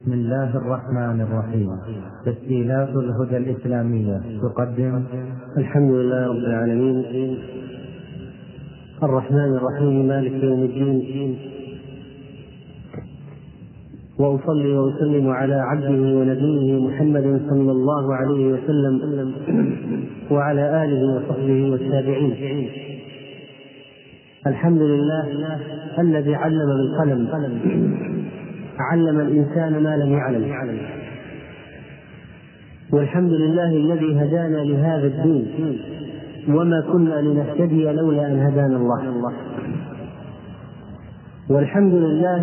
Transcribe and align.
بسم 0.00 0.12
الله 0.12 0.56
الرحمن 0.56 1.20
الرحيم. 1.20 1.70
تسجيلات 2.26 2.88
الهدى 2.88 3.36
الإسلامية. 3.36 4.20
تقدم. 4.42 5.02
الحمد 5.56 5.90
لله 5.90 6.26
رب 6.26 6.36
العالمين. 6.36 7.38
الرحمن 9.02 9.56
الرحيم 9.56 10.08
مالك 10.08 10.44
يوم 10.44 10.62
الدين. 10.62 11.36
وأصلي 14.18 14.72
وأسلم 14.78 15.30
على 15.30 15.54
عبده 15.54 16.00
ونبيه 16.18 16.88
محمد 16.88 17.40
صلى 17.50 17.72
الله 17.72 18.14
عليه 18.14 18.52
وسلم 18.52 19.32
وعلى 20.30 20.84
آله 20.84 21.16
وصحبه 21.16 21.70
والتابعين. 21.70 22.68
الحمد 24.46 24.82
لله 24.82 25.26
الذي 25.98 26.34
علم 26.34 26.66
بالقلم 26.66 27.28
علم 28.80 29.20
الإنسان 29.20 29.82
ما 29.82 29.96
لم 29.96 30.12
يعلم. 30.12 30.78
والحمد 32.92 33.30
لله 33.30 33.76
الذي 33.76 34.20
هدانا 34.20 34.56
لهذا 34.56 35.06
الدين 35.06 35.46
وما 36.48 36.80
كنا 36.92 37.20
لنهتدي 37.20 37.92
لولا 37.92 38.26
أن 38.26 38.38
هدانا 38.38 38.76
الله. 38.76 39.32
والحمد 41.50 41.94
لله 41.94 42.36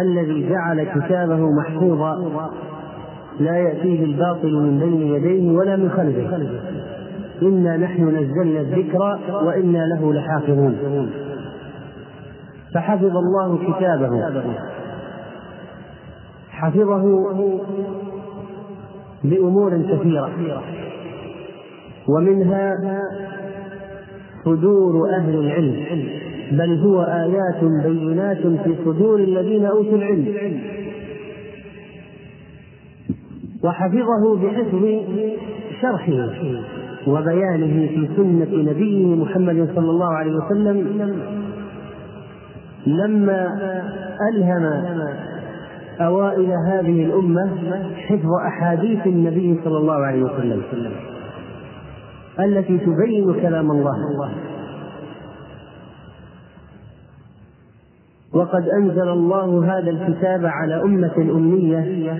الذي 0.00 0.48
جعل 0.48 0.82
كتابه 0.82 1.50
محفوظا 1.50 2.50
لا 3.40 3.56
يأتيه 3.56 4.04
الباطل 4.04 4.52
من 4.52 4.78
بين 4.78 5.02
يديه 5.02 5.52
ولا 5.52 5.76
من 5.76 5.90
خلفه. 5.90 6.36
إنا 7.42 7.76
نحن 7.76 8.08
نزلنا 8.08 8.60
الذكر 8.60 9.18
وإنا 9.44 9.86
له 9.86 10.12
لحافظون. 10.12 11.10
فحفظ 12.74 13.16
الله 13.16 13.58
كتابه. 13.58 14.42
حفظه 16.62 17.04
بأمور 19.24 19.82
كثيرة. 19.82 20.62
ومنها 22.08 22.76
صدور 24.44 25.10
أهل 25.10 25.34
العلم 25.34 25.76
بل 26.52 26.78
هو 26.78 27.02
آيات 27.02 27.64
بينات 27.84 28.46
في 28.46 28.74
صدور 28.84 29.18
الذين 29.20 29.64
أوتوا 29.64 29.96
العلم. 29.98 30.60
وحفظه 33.64 34.36
بحفظ 34.36 34.84
شرحه 35.80 36.12
وبيانه 37.06 37.86
في 37.86 38.08
سنة 38.16 38.70
نبيه 38.70 39.06
محمد 39.06 39.68
صلى 39.74 39.90
الله 39.90 40.14
عليه 40.14 40.32
وسلم 40.32 40.76
لما 42.86 43.40
ألهم 44.28 44.64
أوائل 46.06 46.50
هذه 46.50 47.04
الأمة 47.04 47.50
حفظ 47.96 48.28
أحاديث 48.46 49.06
النبي 49.06 49.60
صلى 49.64 49.78
الله 49.78 49.94
عليه 49.94 50.22
وسلم 50.22 50.62
التي 52.40 52.78
تبين 52.78 53.34
كلام 53.40 53.70
الله. 53.70 53.98
وقد 58.34 58.68
أنزل 58.68 59.08
الله 59.08 59.64
هذا 59.64 59.90
الكتاب 59.90 60.46
على 60.46 60.82
أمة 60.82 61.16
أمية 61.18 62.16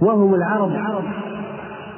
وهم 0.00 0.34
العرب 0.34 0.72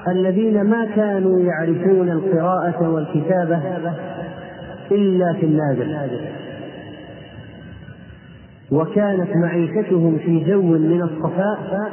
الذين 0.08 0.62
ما 0.62 0.84
كانوا 0.84 1.40
يعرفون 1.40 2.10
القراءة 2.10 2.88
والكتابة 2.88 3.60
إلا 4.90 5.32
في 5.32 5.46
النازل. 5.46 6.41
وكانت 8.72 9.36
معيشتهم 9.36 10.18
في 10.18 10.44
جو 10.44 10.62
من 10.62 11.02
الصفاء 11.02 11.90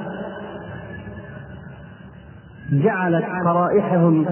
جعلت 2.71 3.25
قرائحهم 3.45 4.25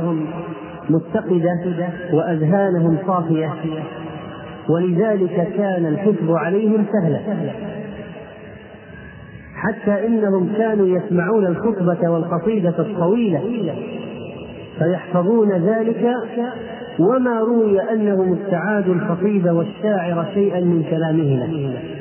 متقدة 0.90 1.90
وأذهانهم 2.14 2.98
صافية 3.08 3.54
ولذلك 4.70 5.54
كان 5.58 5.86
الحفظ 5.86 6.32
عليهم 6.32 6.86
سهلا. 6.94 7.20
حتى 9.56 10.08
إنهم 10.08 10.50
كانوا 10.58 10.88
يسمعون 10.88 11.46
الخطبة 11.46 12.10
والقصيدة 12.10 12.80
الطويلة 12.80 13.74
فيحفظون 14.80 15.52
ذلك 15.52 16.14
وما 17.00 17.40
روي 17.40 17.82
أنهم 17.82 18.34
استعادوا 18.34 18.94
الخطيب 18.94 19.46
والشاعر 19.46 20.26
شيئا 20.34 20.60
من 20.60 20.84
كلامهما. 20.84 21.97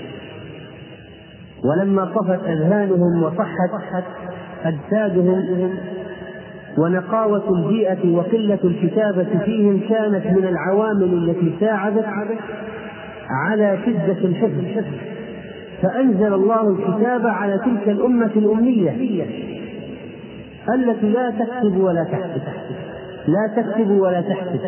ولما 1.65 2.05
طفت 2.05 2.45
أذهانهم 2.45 3.23
وصحت 3.23 4.05
أجسادهم 4.65 5.71
ونقاوة 6.79 7.59
البيئة 7.59 8.13
وقلة 8.13 8.59
الكتابة 8.65 9.39
فيهم 9.45 9.81
كانت 9.89 10.27
من 10.27 10.47
العوامل 10.47 11.03
التي 11.03 11.57
ساعدت 11.61 12.05
على 13.31 13.79
شدة 13.87 14.29
الحفظ. 14.29 14.85
فأنزل 15.83 16.35
الله 16.35 16.69
الكتاب 16.71 17.27
على 17.27 17.59
تلك 17.59 17.89
الأمة 17.89 18.31
الأمية 18.37 18.91
التي 20.75 21.09
لا 21.09 21.31
تكتب 21.31 21.77
ولا 21.77 22.05
تحسب 22.05 22.43
لا 23.27 23.63
تكتب 23.63 23.91
ولا 23.91 24.21
تحسب 24.21 24.61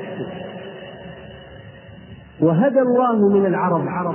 وهدى 2.41 2.81
الله 2.81 3.29
من 3.29 3.47
العرب. 3.47 4.15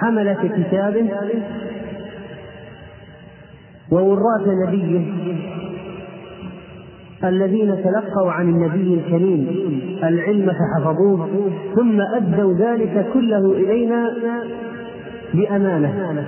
حملة 0.00 0.48
كتابه 0.56 1.10
ووراث 3.92 4.48
نبيه 4.66 5.12
الذين 7.24 7.76
تلقوا 7.84 8.32
عن 8.32 8.48
النبي 8.48 8.94
الكريم 8.94 9.46
العلم 10.04 10.52
فحفظوه 10.52 11.28
ثم 11.74 12.00
أدوا 12.00 12.54
ذلك 12.54 13.06
كله 13.14 13.52
إلينا 13.52 14.10
بأمانة. 15.34 16.24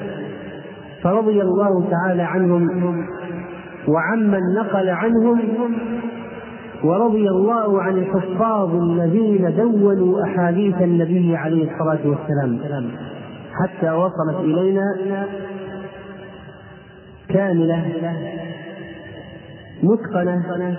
فرضي 1.03 1.43
الله 1.43 1.85
تعالى 1.91 2.23
عنهم 2.23 3.05
وعمن 3.89 4.41
نقل 4.55 4.89
عنهم 4.89 5.41
ورضي 6.85 7.29
الله 7.29 7.83
عن 7.83 7.99
الحفاظ 7.99 8.75
الذين 8.75 9.55
دونوا 9.56 10.25
أحاديث 10.25 10.83
النبي 10.83 11.37
عليه 11.37 11.71
الصلاة 11.71 11.99
والسلام. 12.05 12.89
حتى 13.62 13.91
وصلت 13.91 14.36
إلينا 14.41 14.84
كاملة 17.28 18.14
متقنة. 19.82 20.76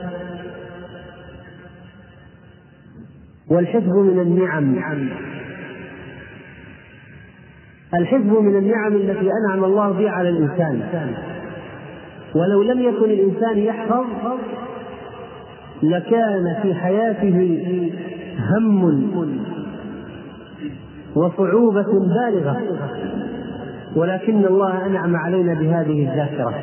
والحفظ 3.51 3.97
من 3.97 4.19
النعم. 4.19 4.75
الحفظ 7.94 8.38
من 8.40 8.56
النعم 8.56 8.96
التي 8.96 9.29
أنعم 9.31 9.63
الله 9.63 9.91
بها 9.91 10.11
على 10.11 10.29
الإنسان. 10.29 11.13
ولو 12.35 12.63
لم 12.63 12.81
يكن 12.81 13.06
الإنسان 13.06 13.57
يحفظ 13.57 14.06
لكان 15.84 16.56
في 16.61 16.75
حياته 16.75 17.61
هم 18.40 18.85
وصعوبة 21.16 21.86
بالغة. 22.00 22.62
ولكن 23.96 24.46
الله 24.46 24.86
أنعم 24.86 25.16
علينا 25.16 25.53
بهذه 25.53 26.09
الذاكرة 26.12 26.53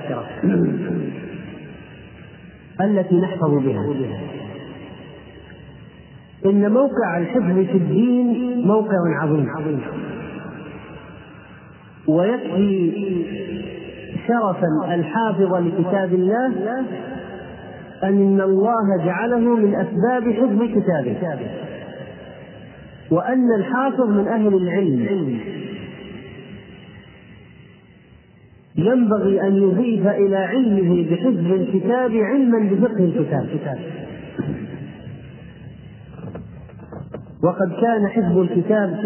التي 2.80 3.20
نحفظ 3.20 3.50
بها. 3.50 3.84
إن 6.46 6.72
موقع 6.72 7.18
الحفظ 7.18 7.54
في 7.54 7.78
الدين 7.78 8.58
موقع 8.66 8.98
عظيم. 9.20 9.80
ويكفي 12.08 12.92
شرفا 14.28 14.94
الحافظ 14.94 15.54
لكتاب 15.54 16.14
الله 16.14 16.46
أن 18.04 18.40
الله 18.40 19.04
جعله 19.04 19.56
من 19.56 19.74
أسباب 19.74 20.32
حفظ 20.32 20.62
كتابه. 20.62 21.16
وأن 23.10 23.54
الحافظ 23.58 24.08
من 24.10 24.28
أهل 24.28 24.54
العلم 24.54 25.40
ينبغي 28.76 29.40
أن 29.42 29.56
يضيف 29.56 30.06
إلى 30.06 30.36
علمه 30.36 31.10
بحفظ 31.10 31.52
الكتاب 31.52 32.10
علما 32.12 32.70
بفقه 32.70 33.04
الكتاب. 33.04 33.78
وقد 37.42 37.72
كان 37.80 38.08
حفظ 38.08 38.38
الكتاب 38.38 39.00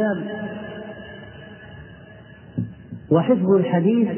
وحفظ 3.10 3.50
الحديث 3.50 4.08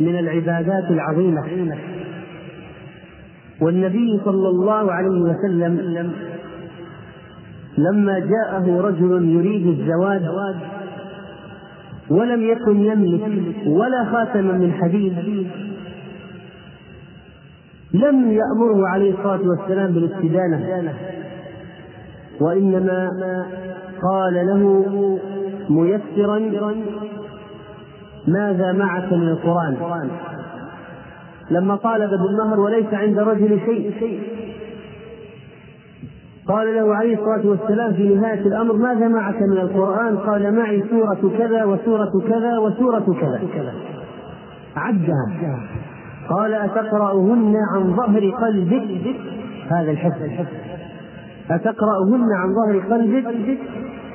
من 0.00 0.18
العبادات 0.18 0.90
العظيمة. 0.90 1.78
والنبي 3.60 4.20
صلى 4.24 4.48
الله 4.48 4.92
عليه 4.92 5.20
وسلم 5.20 6.12
لما 7.78 8.18
جاءه 8.18 8.80
رجل 8.80 9.28
يريد 9.28 9.66
الزواج 9.66 10.22
ولم 12.10 12.42
يكن 12.42 12.76
يملك 12.80 13.54
ولا 13.66 14.04
خاتما 14.04 14.52
من 14.52 14.72
حديد 14.72 15.18
لم 17.94 18.32
يأمره 18.32 18.88
عليه 18.88 19.10
الصلاة 19.14 19.48
والسلام 19.48 19.92
بالاستدانة 19.92 20.94
وإنما 22.40 23.10
قال 24.02 24.34
له 24.34 24.86
ميسرا 25.70 26.38
ماذا 28.26 28.72
معك 28.72 29.12
من 29.12 29.28
القرآن؟ 29.28 29.76
لما 31.50 31.76
طالب 31.76 32.10
بالمهر 32.10 32.60
وليس 32.60 32.94
عند 32.94 33.18
رجل 33.18 33.60
شيء. 33.66 33.92
قال 36.48 36.74
له 36.74 36.94
عليه 36.94 37.14
الصلاة 37.18 37.46
والسلام 37.46 37.92
في 37.92 38.14
نهاية 38.14 38.40
الأمر 38.40 38.76
ماذا 38.76 39.08
معك 39.08 39.42
من 39.42 39.58
القرآن؟ 39.58 40.16
قال 40.16 40.54
معي 40.54 40.84
سورة 40.90 41.32
كذا 41.38 41.64
وسورة 41.64 42.10
كذا 42.28 42.58
وسورة 42.58 43.16
كذا. 43.54 43.72
عدها 44.76 45.26
قال 46.28 46.54
أتقرأهن 46.54 47.54
عن 47.74 47.96
ظهر 47.96 48.30
قلبك؟ 48.30 49.16
هذا 49.70 49.90
الحفظ. 49.90 50.22
أتقرأهن 51.50 52.24
عن 52.36 52.48
ظهر 52.54 52.94
قلبك؟ 52.94 53.58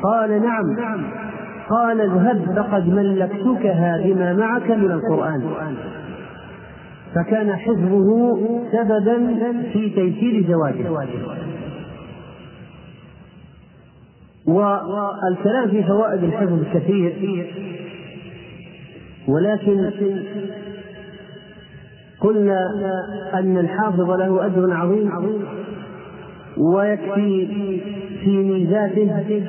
قال 0.03 0.41
نعم. 0.41 0.63
قال 1.69 2.01
اذهب 2.01 2.55
فقد 2.55 2.89
ملكتكها 2.89 4.01
بما 4.05 4.33
معك 4.33 4.71
من 4.71 4.91
القرآن. 4.91 5.41
فكان 7.15 7.55
حفظه 7.55 8.47
سببا 8.71 9.17
في 9.73 9.89
تيسير 9.89 10.45
زواجه. 10.47 11.07
والكلام 14.47 15.69
في 15.69 15.83
فوائد 15.83 16.23
الحفظ 16.23 16.63
كثير 16.73 17.13
ولكن 19.27 19.91
قلنا 22.19 22.59
أن 23.33 23.57
الحافظ 23.57 24.11
له 24.11 24.45
أجر 24.45 24.73
عظيم 24.73 25.11
ويكفي 26.57 27.47
في 28.23 28.29
ميزاته 28.29 29.43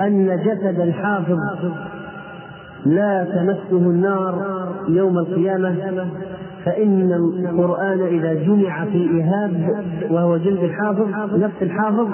أن 0.00 0.40
جسد 0.44 0.80
الحافظ 0.80 1.38
لا 2.86 3.24
تمسه 3.24 3.90
النار 3.90 4.62
يوم 4.88 5.18
القيامة 5.18 6.08
فإن 6.64 7.12
القرآن 7.12 8.00
إذا 8.00 8.34
جمع 8.34 8.84
في 8.84 8.98
إيهاب 8.98 9.84
وهو 10.10 10.36
جلد 10.36 10.62
الحافظ 10.62 11.36
نفس 11.36 11.62
الحافظ 11.62 12.08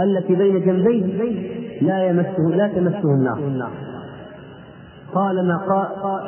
التي 0.00 0.34
بين 0.34 0.60
جنبيه 0.66 1.06
لا 1.82 2.04
يمسه 2.08 2.56
لا 2.56 2.68
تمسه 2.68 3.14
النار. 3.14 3.70
طالما 5.14 5.60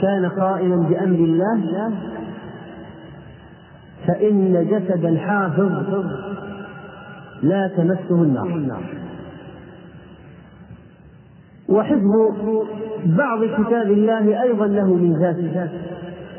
كان 0.02 0.28
قائما 0.28 0.76
بأمر 0.76 1.18
الله 1.18 1.90
فإن 4.06 4.66
جسد 4.70 5.04
الحافظ 5.04 6.04
لا 7.42 7.68
تمسه 7.68 8.22
النار. 8.22 8.80
وحفظ 11.68 12.36
بعض 13.06 13.44
كتاب 13.44 13.90
الله 13.90 14.42
أيضا 14.42 14.66
له 14.66 14.94
ميزات 14.94 15.36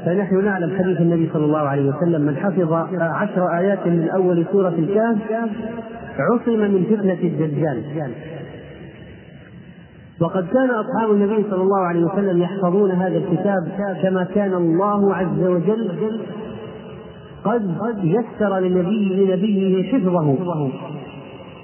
فنحن 0.06 0.46
نعلم 0.46 0.78
حديث 0.78 1.02
النبي 1.02 1.30
صلى 1.34 1.46
الله 1.46 1.60
عليه 1.60 1.90
وسلم 1.90 2.22
من 2.22 2.36
حفظ 2.36 2.74
عشر 3.00 3.58
آيات 3.58 3.88
من 3.88 4.10
أول 4.10 4.46
سورة 4.52 4.70
الكهف 4.70 5.18
عصم 6.20 6.60
من 6.60 6.84
فتنة 6.84 7.20
الدجال. 7.24 8.12
وقد 10.22 10.48
كان 10.48 10.70
أصحاب 10.70 11.12
النبي 11.12 11.46
صلى 11.50 11.62
الله 11.62 11.80
عليه 11.80 12.06
وسلم 12.06 12.42
يحفظون 12.42 12.92
هذا 12.92 13.18
الكتاب 13.18 13.68
كما 14.02 14.24
كان 14.24 14.54
الله 14.54 15.16
عز 15.16 15.44
وجل 15.44 16.22
قد 17.44 18.04
يسر 18.04 18.60
لنبي 18.60 19.26
لنبيه 19.26 19.92
حفظه. 19.92 20.38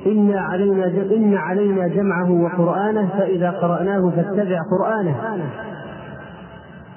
إن 0.05 0.33
علينا 0.33 0.85
إن 1.15 1.33
علينا 1.33 1.87
جمعه 1.87 2.31
وقرآنه 2.31 3.09
فإذا 3.17 3.49
قرأناه 3.49 4.09
فاتبع 4.15 4.59
قرآنه. 4.79 5.15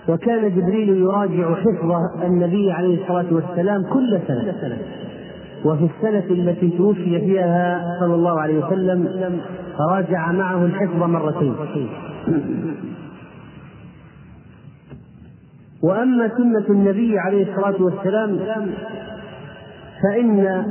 وكان 0.09 0.57
جبريل 0.57 0.89
يراجع 0.89 1.55
حفظ 1.55 1.93
النبي 2.25 2.73
عليه 2.73 3.03
الصلاة 3.03 3.35
والسلام 3.35 3.83
كل 3.83 4.19
سنة. 4.29 4.79
وفي 5.65 5.89
السنة 5.97 6.31
التي 6.31 6.71
توفي 6.71 7.21
فيها 7.21 7.85
صلى 8.01 8.15
الله 8.15 8.41
عليه 8.41 8.65
وسلم 8.67 9.09
راجع 9.91 10.33
معه 10.33 10.65
الحفظ 10.65 11.03
مرتين. 11.03 11.55
وأما 15.83 16.29
سنة 16.29 16.65
النبي 16.71 17.19
عليه 17.19 17.47
الصلاة 17.51 17.83
والسلام 17.83 18.39
فإن 20.03 20.65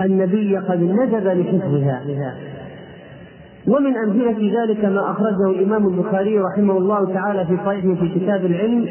النبي 0.00 0.56
قد 0.56 0.80
ندب 0.80 1.26
لحفظها. 1.26 2.02
ومن 3.68 3.96
أمثلة 3.96 4.62
ذلك 4.62 4.84
ما 4.84 5.10
أخرجه 5.10 5.50
الإمام 5.50 5.86
البخاري 5.88 6.38
رحمه 6.38 6.78
الله 6.78 7.14
تعالى 7.14 7.46
في 7.46 7.56
صحيحه 7.66 7.94
في 7.94 8.08
كتاب 8.08 8.44
العلم 8.44 8.86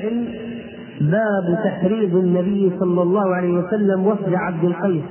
باب 1.01 1.59
تحريض 1.63 2.15
النبي 2.15 2.71
صلى 2.79 3.01
الله 3.01 3.35
عليه 3.35 3.53
وسلم 3.53 4.07
وفد 4.07 4.33
عبد 4.33 4.63
القيس 4.63 5.03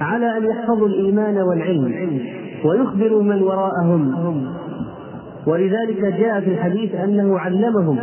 على 0.00 0.36
أن 0.36 0.44
يحفظوا 0.44 0.88
الإيمان 0.88 1.38
والعلم 1.38 2.20
ويخبروا 2.64 3.22
من 3.22 3.42
وراءهم. 3.42 4.46
ولذلك 5.46 6.00
جاء 6.00 6.40
في 6.40 6.50
الحديث 6.54 6.94
أنه 6.94 7.38
علمهم 7.38 7.98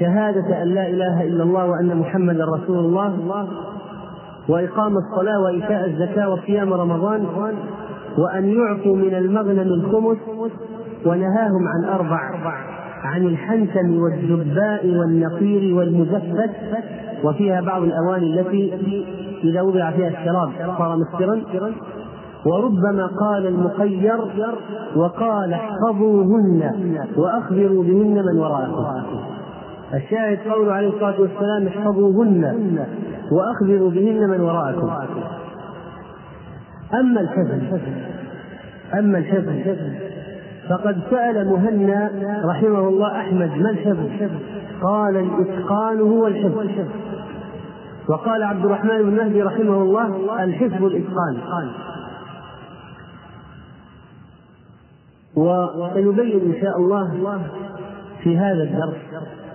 شهادة 0.00 0.62
أن 0.62 0.68
لا 0.68 0.88
إله 0.88 1.22
إلا 1.24 1.42
الله 1.42 1.66
وأن 1.66 1.96
محمدا 1.96 2.44
رسول 2.44 2.78
الله 2.78 3.48
وإقام 4.48 4.96
الصلاة 4.96 5.40
وإيتاء 5.40 5.86
الزكاة 5.86 6.30
وصيام 6.32 6.72
رمضان 6.72 7.26
وأن 8.18 8.44
يعطوا 8.48 8.96
من 8.96 9.14
المغنم 9.14 9.60
الخمس 9.72 10.18
ونهاهم 11.06 11.68
عن 11.68 11.84
أربع. 11.84 12.73
عن 13.04 13.26
الحنتم 13.26 14.02
والجباء 14.02 14.86
والنقير 14.86 15.74
والمزفت 15.74 16.50
وفيها 17.24 17.60
بعض 17.60 17.82
الأواني 17.82 18.40
التي 18.40 18.72
إذا 19.44 19.62
وضع 19.62 19.90
فيها 19.90 20.08
الشراب 20.08 20.50
صار 20.78 20.96
مسكرا. 20.96 21.42
وربما 22.46 23.06
قال 23.06 23.46
المخير 23.46 24.18
وقال 24.96 25.52
احفظوهن 25.52 26.70
وأخبروا 27.16 27.84
بهن 27.84 28.24
من 28.32 28.38
وراءكم. 28.38 28.86
الشاهد 29.94 30.38
قوله 30.50 30.72
عليه 30.72 30.88
الصلاة 30.88 31.20
والسلام 31.20 31.66
احفظوهن 31.66 32.86
وأخبروا 33.32 33.90
بهن 33.90 34.30
من 34.30 34.40
وراءكم. 34.40 34.90
أما 36.94 37.20
الحفظ 37.20 37.78
أما 38.98 39.18
الحفظ 39.18 39.48
فقد 40.70 41.00
سأل 41.10 41.48
مهنا 41.48 42.10
رحمه 42.44 42.88
الله 42.88 43.20
أحمد 43.20 43.50
ما 43.58 43.70
الحفظ؟ 43.70 44.30
قال 44.82 45.16
الإتقان 45.16 46.00
هو 46.00 46.26
الحفظ. 46.26 46.88
وقال 48.08 48.42
عبد 48.42 48.64
الرحمن 48.64 49.02
بن 49.02 49.16
مهدي 49.16 49.42
رحمه 49.42 49.82
الله 49.82 50.44
الحفظ 50.44 50.84
الإتقان. 50.84 51.36
وسنبين 55.36 56.54
إن 56.54 56.60
شاء 56.60 56.76
الله 56.76 57.40
في 58.22 58.38
هذا 58.38 58.62
الدرس 58.62 58.96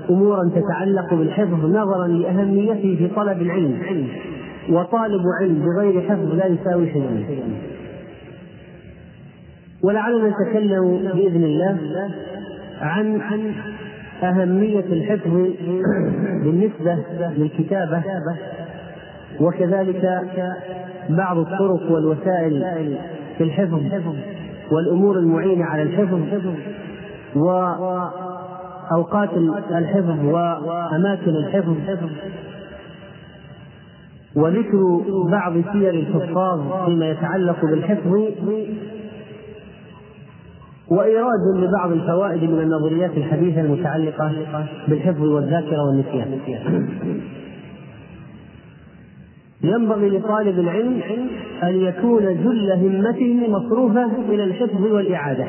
أمورا 0.09 0.49
تتعلق 0.49 1.13
بالحفظ 1.13 1.65
نظرا 1.65 2.07
لأهميته 2.07 2.95
في 2.97 3.07
طلب 3.15 3.41
العلم. 3.41 4.07
وطالب 4.69 5.21
علم 5.41 5.65
بغير 5.65 6.01
حفظ 6.01 6.33
لا 6.33 6.45
يساوي 6.45 6.91
شيئا. 6.93 7.68
ولعلنا 9.83 10.29
نتكلم 10.29 10.97
بإذن 11.13 11.43
الله 11.43 11.77
عن 12.81 13.21
عن 13.21 13.53
أهمية 14.23 14.79
الحفظ 14.79 15.31
بالنسبة 16.43 16.97
للكتابة 17.37 18.03
وكذلك 19.39 20.21
بعض 21.09 21.37
الطرق 21.37 21.91
والوسائل 21.91 22.97
في 23.37 23.43
الحفظ 23.43 23.81
والأمور 24.71 25.19
المعينة 25.19 25.65
على 25.65 25.81
الحفظ 25.81 26.19
وأوقات 27.35 29.29
الحفظ 29.71 30.25
وأماكن 30.25 31.29
الحفظ 31.29 31.75
وذكر 34.35 35.01
بعض 35.31 35.53
سير 35.73 35.89
الحفاظ 35.89 36.85
فيما 36.85 37.09
يتعلق 37.09 37.65
بالحفظ 37.65 38.13
وإيراد 40.91 41.39
لبعض 41.55 41.91
الفوائد 41.91 42.43
من 42.43 42.59
النظريات 42.59 43.17
الحديثة 43.17 43.61
المتعلقة 43.61 44.31
بالحفظ 44.87 45.21
والذاكرة 45.21 45.85
والنسيان. 45.87 46.89
ينبغي 49.63 50.09
لطالب 50.09 50.59
العلم 50.59 51.01
أن 51.63 51.81
يكون 51.81 52.23
جل 52.23 52.71
همته 52.71 53.47
مصروفة 53.49 54.11
إلى 54.29 54.43
الحفظ 54.43 54.81
والإعادة. 54.81 55.45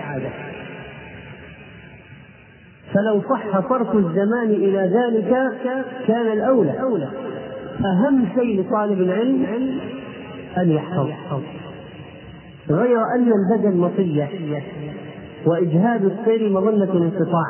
فلو 2.95 3.21
صح 3.31 3.69
صرف 3.69 3.97
الزمان 3.97 4.51
إلى 4.51 4.79
ذلك 4.79 5.53
كان 6.07 6.33
الأولى. 6.33 7.09
أهم 7.85 8.27
شيء 8.35 8.61
لطالب 8.61 9.01
العلم 9.01 9.47
أن 10.59 10.71
يحفظ. 10.71 11.09
غير 12.71 12.99
أن 13.15 13.33
البدن 13.33 13.77
مطية. 13.77 14.29
وإجهاد 15.47 16.05
السير 16.05 16.51
مظنة 16.51 16.93
الانقطاع. 16.93 17.45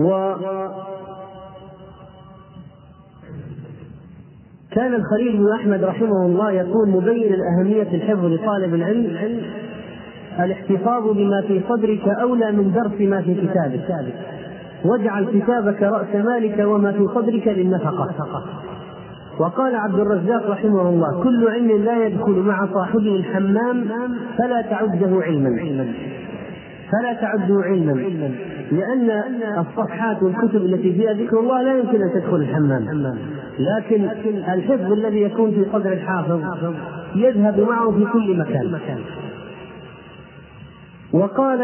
و 0.00 0.34
كان 4.70 4.94
الخليل 4.94 5.36
بن 5.36 5.52
أحمد 5.52 5.84
رحمه 5.84 6.26
الله 6.26 6.50
يقول 6.50 6.88
مبينا 6.88 7.36
أهمية 7.58 7.82
الحفظ 7.94 8.24
لطالب 8.24 8.74
العلم 8.74 9.42
الاحتفاظ 10.40 11.02
بما 11.10 11.42
في 11.42 11.62
صدرك 11.68 12.08
أولى 12.08 12.52
من 12.52 12.72
درس 12.72 13.00
ما 13.00 13.22
في 13.22 13.34
كتابك. 13.34 14.04
واجعل 14.84 15.24
كتابك 15.24 15.82
رأس 15.82 16.14
مالك 16.14 16.58
وما 16.66 16.92
في 16.92 17.06
صدرك 17.14 17.48
للنفقة. 17.48 18.44
وقال 19.38 19.76
عبد 19.76 19.94
الرزاق 19.94 20.50
رحمه 20.50 20.88
الله 20.88 21.22
كل 21.22 21.48
علم 21.48 21.84
لا 21.84 22.06
يدخل 22.06 22.32
مع 22.32 22.68
صاحبه 22.74 23.16
الحمام 23.16 23.84
فلا 24.38 24.62
تعده 24.62 25.22
علما. 25.22 25.92
فلا 26.92 27.12
تعده 27.20 27.62
علما 27.62 27.92
لأن 28.72 29.10
الصفحات 29.58 30.22
والكتب 30.22 30.56
التي 30.64 30.92
فيها 30.92 31.12
ذكر 31.12 31.40
الله 31.40 31.62
لا 31.62 31.78
يمكن 31.78 32.02
أن 32.02 32.10
تدخل 32.14 32.36
الحمام. 32.36 33.18
لكن 33.58 34.04
الحفظ 34.54 34.92
الذي 34.92 35.22
يكون 35.22 35.50
في 35.50 35.64
صدر 35.72 35.92
الحافظ 35.92 36.40
يذهب 37.14 37.60
معه 37.60 37.90
في 37.90 38.04
كل 38.12 38.38
مكان. 38.38 38.80
وقال 41.12 41.62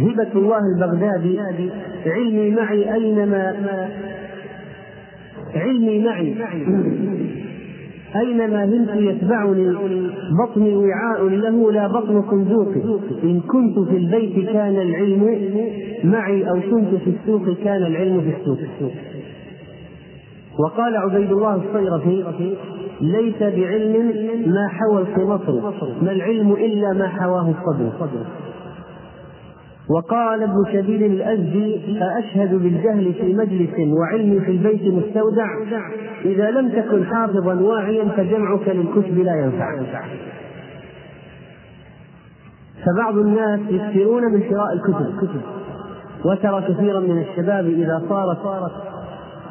هبة 0.00 0.32
الله 0.34 0.58
البغدادي 0.76 1.40
علمي 2.06 2.50
معي 2.50 2.94
أينما 2.94 3.54
علمي 5.54 6.04
معي. 6.04 6.34
أينما 8.16 8.64
همت 8.64 8.88
يتبعني 8.96 9.76
بطني 10.42 10.74
وعاء 10.76 11.28
له 11.28 11.72
لا 11.72 11.86
بطن 11.88 12.22
صندوق. 12.30 12.68
إن 13.24 13.40
كنت 13.40 13.88
في 13.88 13.96
البيت 13.96 14.50
كان 14.50 14.76
العلم 14.76 15.38
معي 16.04 16.50
أو 16.50 16.60
كنت 16.70 16.94
في 17.04 17.10
السوق 17.10 17.42
كان 17.64 17.82
العلم 17.82 18.20
في 18.20 18.28
السوق. 18.28 18.92
وقال 20.64 20.96
عبيد 20.96 21.32
الله 21.32 21.54
الصيرفي 21.54 22.54
ليس 23.00 23.40
بعلم 23.40 24.12
ما 24.46 24.68
حوى 24.68 25.02
الخمصر 25.02 25.52
ما 26.02 26.12
العلم 26.12 26.52
إلا 26.52 26.92
ما 26.92 27.08
حواه 27.08 27.48
الصدر. 27.50 28.26
وقال 29.90 30.42
ابن 30.42 30.64
شبيب 30.72 31.02
الأزدي 31.02 31.98
أأشهد 32.02 32.54
بالجهل 32.54 33.14
في 33.14 33.34
مجلس 33.34 33.70
وعلمي 33.98 34.40
في 34.40 34.50
البيت 34.50 34.82
مستودع 34.82 35.46
إذا 36.24 36.50
لم 36.50 36.68
تكن 36.68 37.04
حافظا 37.04 37.54
واعيا 37.54 38.04
فجمعك 38.04 38.68
للكتب 38.68 39.18
لا 39.18 39.34
ينفع. 39.34 39.78
فبعض 42.86 43.18
الناس 43.18 43.60
يكثرون 43.70 44.24
من 44.32 44.42
شراء 44.50 44.72
الكتب 44.72 45.40
وترى 46.24 46.74
كثيرا 46.74 47.00
من 47.00 47.18
الشباب 47.18 47.66
إذا 47.66 48.02
صارت 48.08 48.38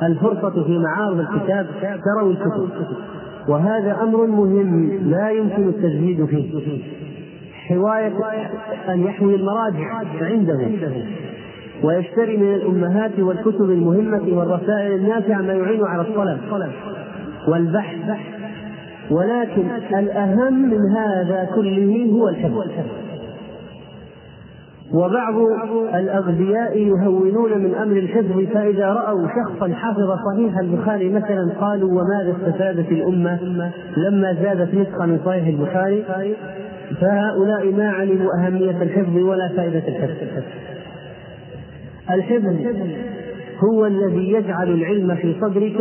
الفرصة 0.03 0.63
في 0.63 0.79
معارض 0.79 1.19
الكتاب 1.19 1.67
تروا 1.81 2.31
الكتب 2.31 2.69
وهذا 3.49 3.97
أمر 4.01 4.25
مهم 4.25 4.89
لا 5.09 5.29
يمكن 5.29 5.67
التزهيد 5.67 6.25
فيه. 6.25 7.06
حواية 7.69 8.13
أن 8.89 9.03
يحوي 9.03 9.35
المراجع 9.35 9.93
عنده 10.21 10.69
ويشتري 11.83 12.37
من 12.37 12.53
الأمهات 12.53 13.19
والكتب 13.19 13.61
المهمة 13.61 14.37
والرسائل 14.37 14.93
النافعة 14.93 15.41
ما 15.41 15.53
يعين 15.53 15.85
على 15.85 16.01
الطلب 16.01 16.71
والبحث. 17.47 17.97
ولكن 19.11 19.69
الأهم 19.99 20.53
من 20.53 20.91
هذا 20.97 21.49
كله 21.55 22.09
هو 22.11 22.29
الحفظ. 22.29 22.63
وبعض 24.93 25.35
الأغبياء 25.95 26.77
يهونون 26.77 27.57
من 27.57 27.75
أمر 27.75 27.97
الحفظ 27.97 28.53
فإذا 28.53 28.87
رأوا 28.87 29.27
شخصا 29.27 29.73
حفظ 29.73 30.11
صحيح 30.25 30.57
البخاري 30.59 31.09
مثلا 31.09 31.51
قالوا 31.61 31.89
وماذا 31.89 32.31
استفادت 32.31 32.91
الأمة؟ 32.91 33.39
لما 33.97 34.33
زادت 34.33 34.73
نسخة 34.73 35.05
من 35.05 35.19
صحيح 35.25 35.47
البخاري 35.47 36.03
فهؤلاء 37.01 37.71
ما 37.71 37.89
علموا 37.89 38.29
أهمية 38.39 38.81
الحفظ 38.81 39.17
ولا 39.17 39.49
فائدة 39.57 39.87
الحفظ. 39.87 40.43
الحفظ 42.11 42.55
هو 43.63 43.85
الذي 43.85 44.31
يجعل 44.31 44.69
العلم 44.69 45.15
في 45.15 45.35
صدرك 45.41 45.77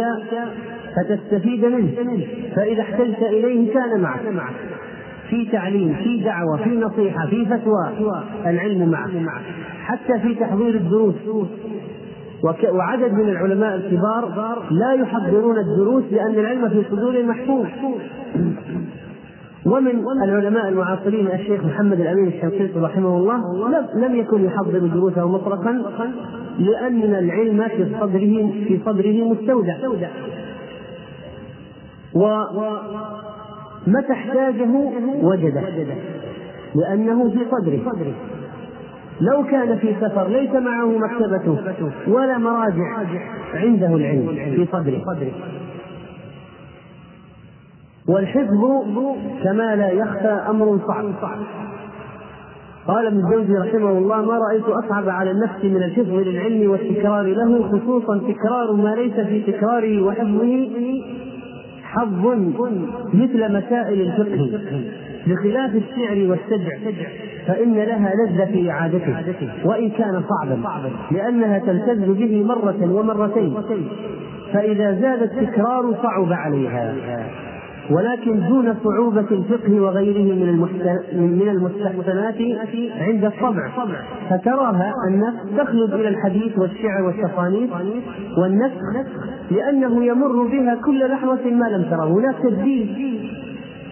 فتستفيد 0.96 1.64
منه 1.64 1.92
فإذا 2.56 2.82
احتجت 2.82 3.22
إليه 3.22 3.74
كان 3.74 4.00
معك. 4.00 4.54
في 5.30 5.48
تعليم 5.52 5.94
في 5.94 6.22
دعوة 6.24 6.56
في 6.56 6.70
نصيحة 6.70 7.26
في 7.26 7.46
فتوى 7.46 7.90
العلم 8.46 8.88
معك. 8.88 9.42
حتى 9.84 10.20
في 10.20 10.34
تحضير 10.34 10.74
الدروس. 10.74 11.14
وعدد 12.72 13.12
من 13.12 13.28
العلماء 13.28 13.74
الكبار 13.74 14.62
لا 14.70 14.92
يحضرون 14.92 15.58
الدروس 15.58 16.04
لأن 16.12 16.34
العلم 16.34 16.68
في 16.68 16.82
صدورهم 16.90 17.28
محفوظ. 17.28 17.66
ومن 19.66 20.22
العلماء 20.22 20.68
المعاصرين 20.68 21.26
الشيخ 21.26 21.64
محمد 21.64 22.00
الأمين 22.00 22.26
الشنقيطي 22.26 22.78
رحمه 22.78 23.16
الله 23.16 23.36
لم 23.94 24.16
يكن 24.16 24.44
يحضر 24.44 24.78
دروسه 24.78 25.28
مطلقا 25.28 25.72
لأن 26.58 27.02
العلم 27.02 27.68
في 27.68 27.86
صدره 28.00 28.50
في 28.68 28.80
صدره 28.86 29.24
مستودع. 29.24 29.76
ومتى 32.14 34.12
احتاجه؟ 34.12 34.70
وجده. 35.22 35.62
لأنه 36.74 37.30
في 37.30 37.38
صدره. 37.50 37.80
لو 39.20 39.44
كان 39.44 39.78
في 39.78 39.94
سفر 40.00 40.28
ليس 40.28 40.50
معه 40.50 40.98
مكتبته 40.98 41.58
ولا 42.08 42.38
مراجع 42.38 42.98
عنده 43.54 43.86
العلم 43.86 44.26
في 44.56 44.66
صدره. 44.72 45.02
والحفظ 48.08 48.64
كما 49.44 49.76
لا 49.76 49.90
يخفى 49.90 50.40
أمر 50.50 50.78
صعب. 50.86 51.38
قال 52.86 53.06
ابن 53.06 53.16
الجوزي 53.16 53.68
رحمه 53.68 53.90
الله 53.90 54.22
ما 54.22 54.38
رأيت 54.38 54.64
أصعب 54.64 55.08
على 55.08 55.30
النفس 55.30 55.64
من 55.64 55.82
الحفظ 55.82 56.10
للعلم 56.10 56.70
والتكرار 56.70 57.22
له 57.22 57.62
خصوصا 57.62 58.18
تكرار 58.18 58.72
ما 58.72 58.94
ليس 58.94 59.26
في 59.26 59.52
تكراره 59.52 60.02
وحفظه 60.02 60.70
حظ 61.82 62.26
مثل 63.14 63.56
مسائل 63.56 64.00
الفقه. 64.00 64.60
بخلاف 65.26 65.74
الشعر 65.74 66.30
والسجع 66.30 66.76
فإن 67.46 67.74
لها 67.74 68.12
لذة 68.14 68.44
في 68.44 68.70
إعادته 68.70 69.16
وإن 69.64 69.90
كان 69.90 70.22
صعبا 70.28 70.58
لأنها 71.10 71.58
تلتذ 71.58 72.12
به 72.12 72.44
مرة 72.44 72.92
ومرتين 72.92 73.54
فإذا 74.52 75.00
زاد 75.00 75.22
التكرار 75.22 75.94
صعب 76.02 76.32
عليها. 76.32 76.94
ولكن 77.90 78.48
دون 78.48 78.74
صعوبة 78.84 79.26
الفقه 79.30 79.80
وغيره 79.80 80.34
من 80.34 80.68
من 81.12 81.48
المستحسنات 81.48 82.34
عند 83.00 83.24
الطبع. 83.24 83.70
فتراها 84.30 84.92
النفس 85.08 85.38
تخلد 85.58 85.94
إلى 85.94 86.08
الحديث 86.08 86.58
والشعر 86.58 87.02
والتصانيف 87.02 87.70
والنسخ 88.42 88.80
لأنه 89.50 90.04
يمر 90.04 90.42
بها 90.42 90.74
كل 90.84 91.08
لحظة 91.08 91.50
ما 91.50 91.66
لم 91.66 91.82
تره. 91.90 92.04
هناك 92.04 92.34
تجديد 92.42 92.88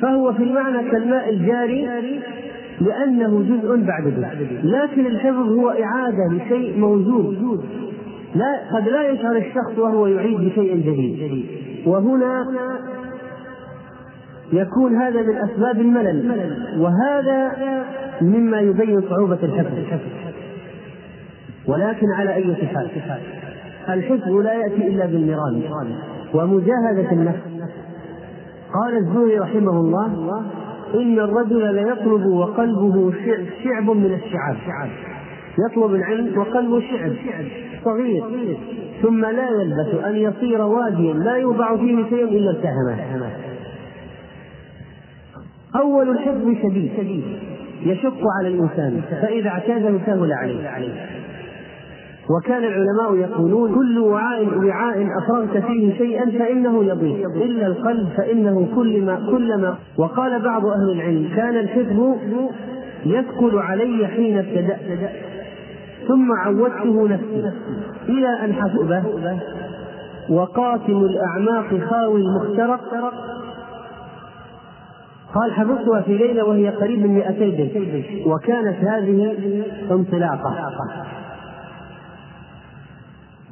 فهو 0.00 0.32
في 0.32 0.42
المعنى 0.42 0.90
كالماء 0.90 1.30
الجاري 1.30 1.88
لأنه 2.80 3.42
جزء 3.42 3.76
بعد 3.76 4.04
جزء. 4.04 4.60
لكن 4.64 5.06
الحفظ 5.06 5.52
هو 5.52 5.70
إعادة 5.70 6.32
لشيء 6.32 6.78
موجود. 6.78 7.64
لا 8.34 8.76
قد 8.76 8.88
لا 8.88 9.08
يشعر 9.08 9.36
الشخص 9.36 9.78
وهو 9.78 10.06
يعيد 10.06 10.40
بشيء 10.40 10.76
جديد. 10.76 11.44
وهنا 11.86 12.44
يكون 14.54 14.96
هذا 14.96 15.22
من 15.22 15.36
أسباب 15.36 15.80
الملل. 15.80 16.44
وهذا 16.78 17.52
مما 18.22 18.60
يبين 18.60 19.00
صعوبة 19.00 19.38
الحفظ. 19.42 20.00
ولكن 21.68 22.06
على 22.10 22.34
أي 22.34 22.54
حال؟ 22.54 22.88
الحفظ 23.88 24.28
لا 24.28 24.52
يأتي 24.52 24.86
إلا 24.86 25.06
بالمران 25.06 25.62
ومجاهدة 26.34 27.12
النفس. 27.12 27.38
قال 28.74 28.96
الزهري 28.96 29.38
رحمه 29.38 29.80
الله 29.80 30.06
إن 30.94 31.18
الرجل 31.18 31.74
ليطلب 31.74 32.26
وقلبه 32.26 33.12
شعب 33.64 33.90
من 33.90 34.14
الشعاب. 34.24 34.56
يطلب 35.70 35.94
العلم 35.94 36.38
وقلبه 36.38 36.80
شعب. 36.80 37.12
صغير. 37.84 38.24
ثم 39.02 39.20
لا 39.20 39.48
يلبث 39.50 40.04
أن 40.04 40.16
يصير 40.16 40.62
واديا. 40.62 41.14
لا 41.14 41.36
يوضع 41.36 41.76
فيه 41.76 42.04
شيء 42.08 42.24
إلا 42.24 42.50
التهمه 42.50 42.96
أول 45.76 46.10
الحفظ 46.10 46.44
شديد 46.62 47.22
يشق 47.82 48.22
على 48.38 48.48
الإنسان 48.48 49.00
فإذا 49.22 49.48
اعتاده 49.48 49.98
سهل 50.06 50.32
عليه. 50.32 50.70
وكان 52.30 52.64
العلماء 52.64 53.14
يقولون 53.14 53.74
كل 53.74 53.98
وعاء 53.98 54.58
وعاء 54.58 55.08
أفرغت 55.18 55.64
فيه 55.64 55.98
شيئا 55.98 56.30
فإنه 56.30 56.84
يضيق 56.84 57.30
إلا 57.36 57.66
القلب 57.66 58.08
فإنه 58.16 58.68
كلما 58.74 59.14
كلما 59.30 59.74
وقال 59.98 60.42
بعض 60.42 60.66
أهل 60.66 60.90
العلم 60.90 61.28
كان 61.36 61.56
الحفظ 61.56 62.16
يثقل 63.06 63.58
علي 63.58 64.06
حين 64.06 64.38
ابتدات 64.38 65.10
ثم 66.08 66.32
عودته 66.32 67.08
نفسي 67.08 67.50
إلى 68.08 68.28
أن 68.44 68.52
حسبه 68.52 69.02
وقاتل 70.30 70.92
الأعماق 71.10 71.80
خاوي 71.90 72.20
المخترق 72.20 73.12
قال 75.34 75.52
حفظتها 75.52 76.00
في 76.00 76.16
ليلة 76.16 76.44
وهي 76.44 76.68
قريب 76.68 76.98
من 76.98 77.14
200 77.14 77.32
بيت 77.38 78.26
وكانت 78.26 78.76
هذه 78.76 79.36
انطلاقة. 79.90 80.54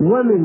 ومن 0.01 0.45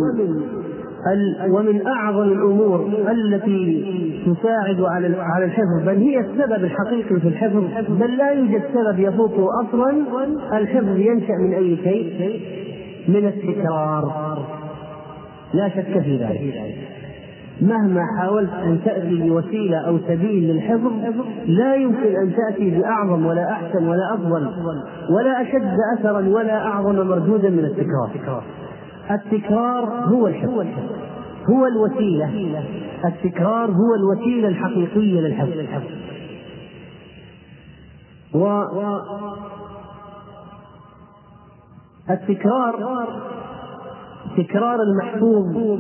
ومن 1.52 1.88
أعظم 1.88 2.24
الأمور 2.24 2.90
التي 3.12 3.84
تساعد 4.26 4.82
على 4.82 5.18
على 5.20 5.46
الحفظ. 5.46 5.86
بل 5.86 5.98
هي 5.98 6.20
السبب 6.20 6.64
الحقيقي 6.64 7.20
في 7.20 7.28
الحفظ. 7.28 7.64
بل 7.90 8.18
لا 8.18 8.32
يوجد 8.32 8.62
سبب 8.74 9.00
يفوته 9.00 9.48
أصلا. 9.64 9.92
الحفظ 10.58 10.98
ينشأ 10.98 11.34
من 11.34 11.54
أي 11.54 11.78
شيء؟ 11.84 12.42
من 13.08 13.26
التكرار. 13.26 14.46
لا 15.54 15.70
شك 15.70 16.00
في 16.00 16.18
ذلك. 16.18 16.87
مهما 17.62 18.02
حاولت 18.18 18.54
أن 18.54 18.80
تأتي 18.86 19.30
بوسيلة 19.30 19.78
أو 19.78 19.98
سبيل 20.08 20.44
للحفظ 20.44 20.92
لا 21.46 21.76
يمكن 21.76 22.16
أن 22.16 22.36
تأتي 22.36 22.70
بأعظم 22.70 23.26
ولا 23.26 23.52
أحسن 23.52 23.88
ولا 23.88 24.14
أفضل 24.14 24.52
ولا 25.10 25.42
أشد 25.42 25.78
اثرا 25.98 26.20
ولا 26.20 26.68
أعظم 26.68 27.08
مردودا 27.08 27.50
من 27.50 27.66
التكرار. 27.66 28.44
التكرار 29.12 29.86
هو 29.86 30.28
الحفظ 30.28 30.66
هو 31.50 31.66
الوسيلة. 31.66 32.64
التكرار 33.06 33.72
هو 33.72 33.96
الوسيلة 33.96 34.48
الحقيقية 34.48 35.22
للحفظ. 35.22 35.84
و 38.34 38.64
التكرار 42.10 43.08
تكرار 44.38 44.80
المحفوظ. 44.82 45.80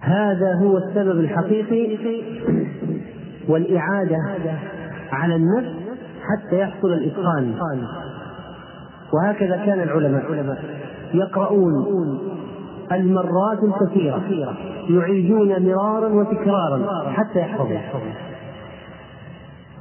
هذا 0.00 0.54
هو 0.54 0.78
السبب 0.78 1.20
الحقيقي 1.20 2.22
والإعادة 3.48 4.16
على 5.12 5.36
النفس 5.36 5.72
حتى 6.20 6.58
يحصل 6.60 6.92
الإتقان. 6.92 7.54
وهكذا 9.12 9.56
كان 9.56 9.80
العلماء 9.80 10.56
يقرؤون 11.14 12.18
المرات 12.92 13.58
الكثيرة 13.62 14.22
يعيدون 14.90 15.66
مرارا 15.66 16.08
وتكرارا 16.08 17.10
حتى 17.10 17.38
يحفظوا. 17.38 17.78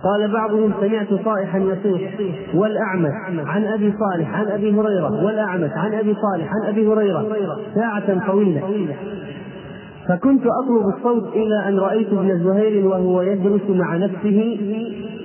قال 0.03 0.33
بعضهم 0.33 0.73
سمعت 0.81 1.25
صائحا 1.25 1.57
يصيح 1.57 2.13
والأعمش 2.53 3.11
عن 3.47 3.63
أبي 3.65 3.93
صالح 3.99 4.39
عن 4.39 4.47
أبي 4.47 4.71
هريرة 4.71 5.25
والأعمش 5.25 5.71
عن 5.75 5.93
أبي 5.93 6.15
صالح 6.15 6.49
عن 6.53 6.69
أبي 6.69 6.87
هريرة 6.87 7.25
ساعة 7.75 8.27
طويلة. 8.27 8.95
فكنت 10.09 10.41
أطلب 10.63 10.93
الصوت 10.97 11.33
إلى 11.33 11.67
أن 11.67 11.79
رأيت 11.79 12.07
ابن 12.07 12.43
زهير 12.43 12.87
وهو 12.87 13.21
يدرس 13.21 13.69
مع 13.69 13.97
نفسه 13.97 14.57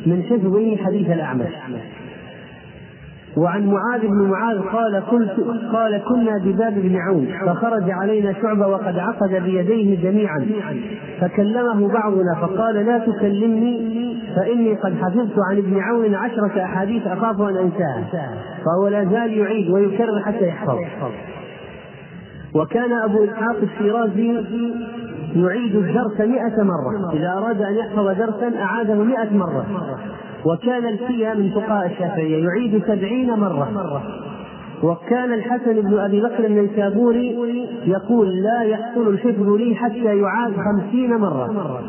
من 0.07 0.23
حفظه 0.23 0.76
حديث 0.76 1.11
الأعمش. 1.11 1.53
وعن 3.37 3.67
معاذ 3.67 4.00
بن 4.00 4.23
معاذ 4.31 4.59
قال 4.59 4.97
قلت 4.97 5.37
قال 5.73 6.03
كنا 6.09 6.38
بباب 6.44 6.75
بن 6.75 6.97
عون 6.97 7.29
فخرج 7.47 7.90
علينا 7.90 8.33
شعبة 8.42 8.66
وقد 8.66 8.99
عقد 8.99 9.42
بيديه 9.42 10.03
جميعا 10.03 10.47
فكلمه 11.20 11.88
بعضنا 11.88 12.35
فقال 12.40 12.75
لا 12.75 12.99
تكلمني 12.99 13.94
فإني 14.37 14.75
قد 14.75 14.94
حفظت 15.03 15.38
عن 15.51 15.59
ابن 15.59 15.81
عون 15.81 16.14
عشرة 16.14 16.64
أحاديث 16.64 17.07
أخاف 17.07 17.40
أن 17.40 17.57
أنساها 17.57 18.05
فهو 18.64 18.88
لا 18.88 19.05
زال 19.05 19.38
يعيد 19.38 19.70
ويكرر 19.70 20.20
حتى 20.25 20.49
يحفظ. 20.49 20.79
وكان 22.55 22.93
أبو 22.93 23.25
إسحاق 23.25 23.57
الشيرازي 23.62 24.45
يعيد 25.37 25.77
الدرس 25.77 26.21
مئة 26.21 26.62
مرة. 26.62 27.12
إذا 27.12 27.33
أراد 27.38 27.62
أن 27.62 27.75
يحفظ 27.75 28.09
درسا 28.09 28.59
أعاده 28.59 28.95
مئة 28.95 29.31
مرة. 29.37 29.67
وكان 30.45 30.87
الفيا 30.87 31.35
من 31.35 31.51
فقهاء 31.51 31.87
الشافعية 31.87 32.45
يعيد 32.45 32.85
سبعين 32.87 33.31
مرة. 33.31 34.03
وكان 34.83 35.33
الحسن 35.33 35.81
بن 35.81 35.99
أبي 35.99 36.21
بكر 36.21 36.47
النيسابوري 36.47 37.38
يقول 37.87 38.43
لا 38.43 38.62
يحصل 38.62 39.09
الحفظ 39.09 39.49
لي 39.49 39.75
حتى 39.75 40.19
يعاد 40.19 40.53
خمسين 40.53 41.17
مرة. 41.17 41.81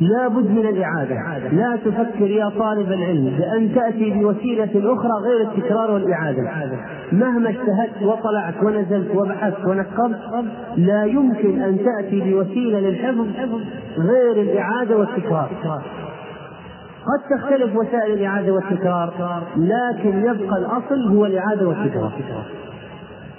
لا 0.00 0.28
بد 0.28 0.50
من 0.50 0.66
الإعادة. 0.66 1.48
لا 1.52 1.76
تفكر 1.76 2.30
يا 2.30 2.48
طالب 2.48 2.92
العلم 2.92 3.36
بأن 3.38 3.74
تأتي 3.74 4.10
بوسيلة 4.10 4.94
أخرى 4.94 5.12
غير 5.22 5.40
التكرار 5.48 5.90
والإعادة. 5.90 6.42
مهما 7.12 7.48
اجتهدت 7.48 8.02
وطلعت 8.02 8.62
ونزلت 8.62 9.16
وبحثت 9.16 9.64
ونقبت 9.64 10.18
لا 10.76 11.04
يمكن 11.04 11.62
أن 11.62 11.78
تأتي 11.84 12.20
بوسيلة 12.20 12.80
للحفظ 12.80 13.26
غير 13.98 14.42
الإعادة 14.42 14.96
والتكرار. 14.96 15.50
قد 17.06 17.38
تختلف 17.38 17.76
وسائل 17.76 18.12
الإعادة 18.12 18.52
والتكرار 18.52 19.42
لكن 19.56 20.18
يبقى 20.18 20.58
الأصل 20.58 21.08
هو 21.16 21.26
الإعادة 21.26 21.68
والتكرار. 21.68 22.12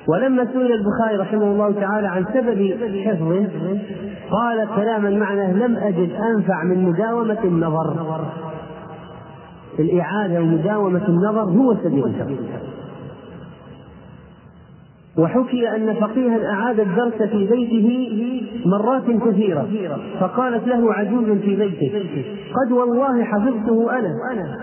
ولما 0.08 0.46
سئل 0.46 0.72
البخاري 0.72 1.18
رحمه 1.18 1.44
الله 1.44 1.72
تعالى 1.72 2.08
عن 2.08 2.26
سبب 2.34 2.74
حفظه 3.06 3.48
قال 4.32 4.68
كلاما 4.76 5.10
معناه 5.10 5.54
لم 5.54 5.76
أجد 5.76 6.12
أنفع 6.12 6.64
من 6.64 6.84
مداومة 6.84 7.44
النظر. 7.44 8.26
الإعادة 9.80 10.42
ومداومة 10.42 11.08
النظر 11.08 11.42
هو 11.42 11.76
سبيل 11.84 12.06
الحفظ. 12.06 12.32
وحكي 15.18 15.76
أن 15.76 15.94
فقيها 15.94 16.50
أعاد 16.54 16.80
الدرس 16.80 17.22
في 17.22 17.48
بيته 17.48 18.42
مرات 18.66 19.04
كثيرة 19.04 19.68
فقالت 20.20 20.68
له 20.68 20.94
عجوز 20.94 21.26
في 21.26 21.56
بيته 21.56 21.92
قد 22.54 22.72
والله 22.72 23.24
حفظته 23.24 24.00
أنا. 24.00 24.58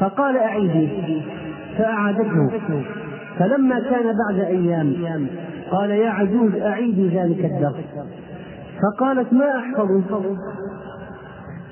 فقال 0.00 0.36
أعيدي 0.36 1.22
فأعادته. 1.78 2.50
فلما 3.38 3.80
كان 3.80 4.04
بعد 4.04 4.40
أيام 4.46 5.26
قال 5.70 5.90
يا 5.90 6.10
عجوز 6.10 6.54
أعيدي 6.54 7.08
ذلك 7.08 7.44
الدرس. 7.44 7.84
فقالت 8.82 9.32
ما 9.32 9.58
أحفظ؟ 9.58 9.90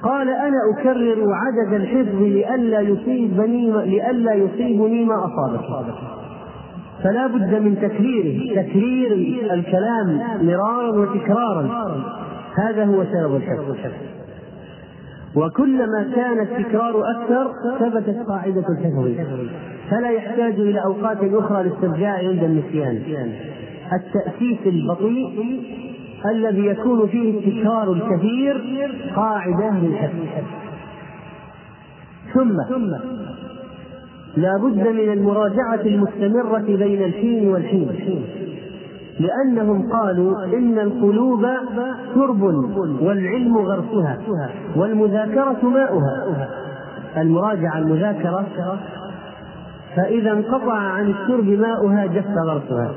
قال 0.02 0.28
أنا 0.28 0.56
أكرر 0.78 1.26
عدد 1.32 1.72
الحفظ 1.72 2.22
لئلا 2.22 2.80
يصيبني 2.80 3.70
لئلا 3.70 4.34
يصيبني 4.34 5.04
ما 5.04 5.14
أصابك. 5.14 5.94
فلا 7.04 7.26
بد 7.26 7.62
من 7.62 7.76
تكريره 7.82 8.62
تكرير 8.62 9.12
الكلام 9.54 10.20
مرارا 10.42 10.90
وتكرارا. 10.90 11.86
هذا 12.56 12.84
هو 12.84 13.04
سبب 13.04 13.36
الحفظ. 13.36 13.76
وكلما 15.36 16.10
كان 16.14 16.40
التكرار 16.40 17.10
أكثر 17.10 17.52
ثبتت 17.78 18.26
قاعدة 18.28 18.64
الحفظ 18.68 19.08
فلا 19.90 20.10
يحتاج 20.10 20.60
إلى 20.60 20.84
أوقات 20.84 21.18
أخرى 21.22 21.62
للاسترجاع 21.62 22.18
عند 22.18 22.44
النسيان. 22.44 23.32
التأسيس 23.92 24.58
البطيء 24.66 25.60
الذي 26.30 26.66
يكون 26.66 27.06
فيه 27.08 27.38
التكرار 27.38 27.92
الكثير 27.92 28.54
قاعدة 29.16 29.78
للحفظ. 29.78 30.18
ثم 32.34 32.56
لا 34.36 34.56
بد 34.62 34.88
من 34.88 35.12
المراجعة 35.12 35.80
المستمرة 35.80 36.76
بين 36.76 37.02
الحين 37.04 37.48
والحين. 37.48 37.88
لأنهم 39.20 39.92
قالوا 39.92 40.44
إن 40.44 40.78
القلوب 40.78 41.46
شرب 42.14 42.42
والعلم 43.02 43.58
غرسها 43.58 44.18
والمذاكرة 44.76 45.68
ماؤها. 45.68 46.48
المراجعة 47.16 47.78
المذاكرة 47.78 48.46
فإذا 49.96 50.32
انقطع 50.32 50.72
عن 50.72 51.10
الشرب 51.10 51.44
ماؤها 51.44 52.06
جف 52.06 52.26
غرسها. 52.46 52.92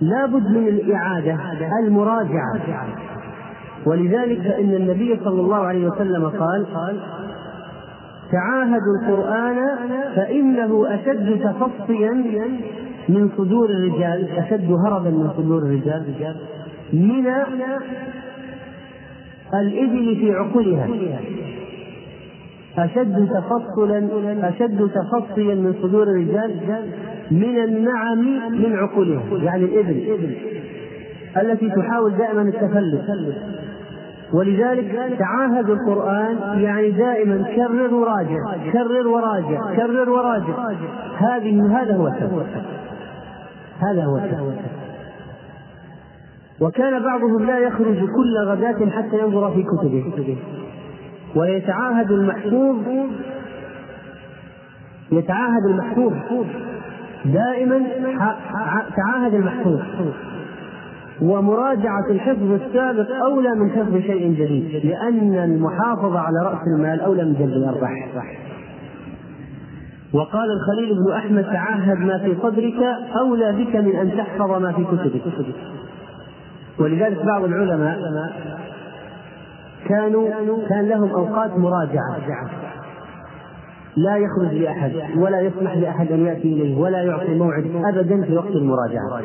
لا 0.00 0.26
بد 0.26 0.50
من 0.50 0.68
الإعادة 0.68 1.38
المراجعة. 1.86 2.60
ولذلك 3.86 4.40
فإن 4.40 4.74
النبي 4.74 5.20
صلى 5.24 5.40
الله 5.40 5.56
عليه 5.56 5.86
وسلم 5.86 6.26
قال 6.26 6.66
تعاهدوا 8.32 8.96
القرآن 9.02 9.56
فإنه 10.16 10.94
أشد 10.94 11.40
تفصيا 11.44 12.24
من 13.08 13.30
صدور 13.36 13.70
الرجال 13.70 14.28
أشد 14.38 14.72
هربا 14.72 15.10
من 15.10 15.30
صدور 15.36 15.58
الرجال 15.62 16.02
من 16.92 17.26
الإبل 19.54 20.16
في 20.16 20.32
عقولها. 20.32 20.88
أشد 22.78 23.28
تفصلا 23.28 24.08
أشد 24.48 24.90
تفصيا 24.94 25.54
من 25.54 25.74
صدور 25.82 26.02
الرجال 26.02 26.50
من 27.30 27.64
النعم 27.64 28.18
من 28.52 28.76
عقولها 28.76 29.22
يعني 29.42 29.64
الإبل 29.64 30.36
التي 31.42 31.70
تحاول 31.70 32.16
دائما 32.16 32.42
التفلت 32.42 33.04
ولذلك 34.32 35.16
تعاهدوا 35.18 35.74
القرآن 35.74 36.60
يعني 36.60 36.90
دائما 36.90 37.44
كرر 37.56 37.94
وراجع 37.94 38.38
كرر 38.72 39.08
وراجع 39.08 39.76
كرر 39.76 40.10
وراجع. 40.10 40.54
هذه 41.16 41.80
هذا 41.80 41.96
هو 41.96 42.08
السبب 42.08 42.46
هذا 43.90 44.04
هو 44.04 44.16
السبب 44.16 44.56
وكان 46.60 47.02
بعضهم 47.02 47.46
لا 47.46 47.58
يخرج 47.58 47.98
كل 47.98 48.38
غداة 48.46 48.90
حتى 48.90 49.18
ينظر 49.18 49.50
في 49.50 49.62
كتبه. 49.62 50.36
ويتعاهد 51.36 52.10
المحفوظ 52.10 52.76
يتعاهد 55.12 55.66
المحفوظ. 55.66 56.12
دائما 57.24 57.82
تعاهد 58.96 59.34
المحفوظ. 59.34 59.80
ومراجعة 61.22 62.10
الحفظ 62.10 62.52
السابق 62.52 63.10
أولى 63.24 63.54
من 63.54 63.70
حفظ 63.70 63.96
شيء 63.96 64.32
جديد 64.32 64.86
لأن 64.86 65.34
المحافظة 65.34 66.18
على 66.18 66.38
رأس 66.42 66.60
المال 66.76 67.00
أولى 67.00 67.24
من 67.24 67.34
جلب 67.34 67.52
الأرباح. 67.52 68.08
وقال 70.14 70.50
الخليل 70.50 70.94
بن 70.94 71.12
أحمد 71.12 71.44
تعهد 71.44 71.98
ما 71.98 72.18
في 72.18 72.36
صدرك 72.42 72.74
أولى 73.20 73.52
بك 73.52 73.76
من 73.76 73.96
أن 73.96 74.16
تحفظ 74.16 74.50
ما 74.50 74.72
في 74.72 74.84
كتبك. 74.84 75.22
ولذلك 76.78 77.24
بعض 77.24 77.44
العلماء 77.44 77.98
كانوا 79.88 80.28
كان 80.68 80.88
لهم 80.88 81.10
أوقات 81.10 81.58
مراجعة. 81.58 82.18
لا 83.96 84.16
يخرج 84.16 84.54
لأحد 84.54 84.92
ولا 85.16 85.40
يسمح 85.40 85.76
لأحد 85.76 86.12
أن 86.12 86.26
يأتي 86.26 86.52
إليه 86.52 86.78
ولا 86.78 87.02
يعطي 87.02 87.34
موعد 87.34 87.70
أبدا 87.94 88.22
في 88.22 88.36
وقت 88.36 88.50
المراجعة. 88.50 89.22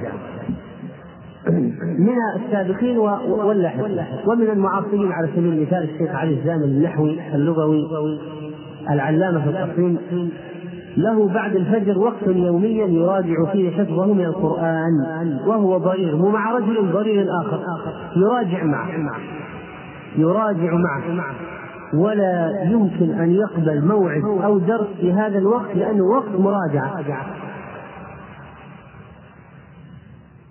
من 1.99 2.15
السابقين 2.35 2.97
واللاحقين 2.97 4.05
ومن 4.27 4.49
المعاصرين 4.49 5.11
على 5.11 5.27
سبيل 5.35 5.53
المثال 5.53 5.83
الشيخ 5.83 6.15
علي 6.15 6.33
الزامل 6.33 6.63
النحوي 6.63 7.35
اللغوي 7.35 8.19
العلامة 8.89 9.43
في 9.43 9.49
التصميم 9.49 9.97
له 10.97 11.27
بعد 11.33 11.55
الفجر 11.55 11.99
وقت 11.99 12.27
يوميا 12.27 12.85
يراجع 12.85 13.51
فيه 13.51 13.71
حفظه 13.71 14.13
من 14.13 14.25
القرآن 14.25 15.39
وهو 15.45 15.77
ضرير 15.77 16.15
ومع 16.15 16.51
رجل 16.51 16.91
ضرير 16.91 17.27
آخر. 17.41 17.59
يراجع 18.15 18.63
معه. 18.63 19.19
يراجع 20.17 20.73
معه. 20.73 21.35
ولا 21.93 22.63
يمكن 22.63 23.11
أن 23.11 23.31
يقبل 23.31 23.85
موعد 23.85 24.23
أو 24.43 24.57
درس 24.57 24.87
في 25.01 25.13
هذا 25.13 25.37
الوقت 25.37 25.75
لأنه 25.75 26.03
وقت 26.03 26.39
مراجعة. 26.39 27.03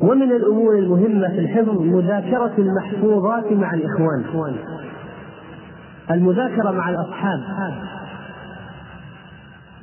ومن 0.01 0.33
الأمور 0.33 0.79
المهمة 0.79 1.29
في 1.29 1.39
الحفظ 1.39 1.81
مذاكرة 1.81 2.53
المحفوظات 2.59 3.53
مع 3.53 3.75
الإخوان. 3.75 4.25
المذاكرة 6.11 6.71
مع 6.71 6.91
الأصحاب. 6.91 7.41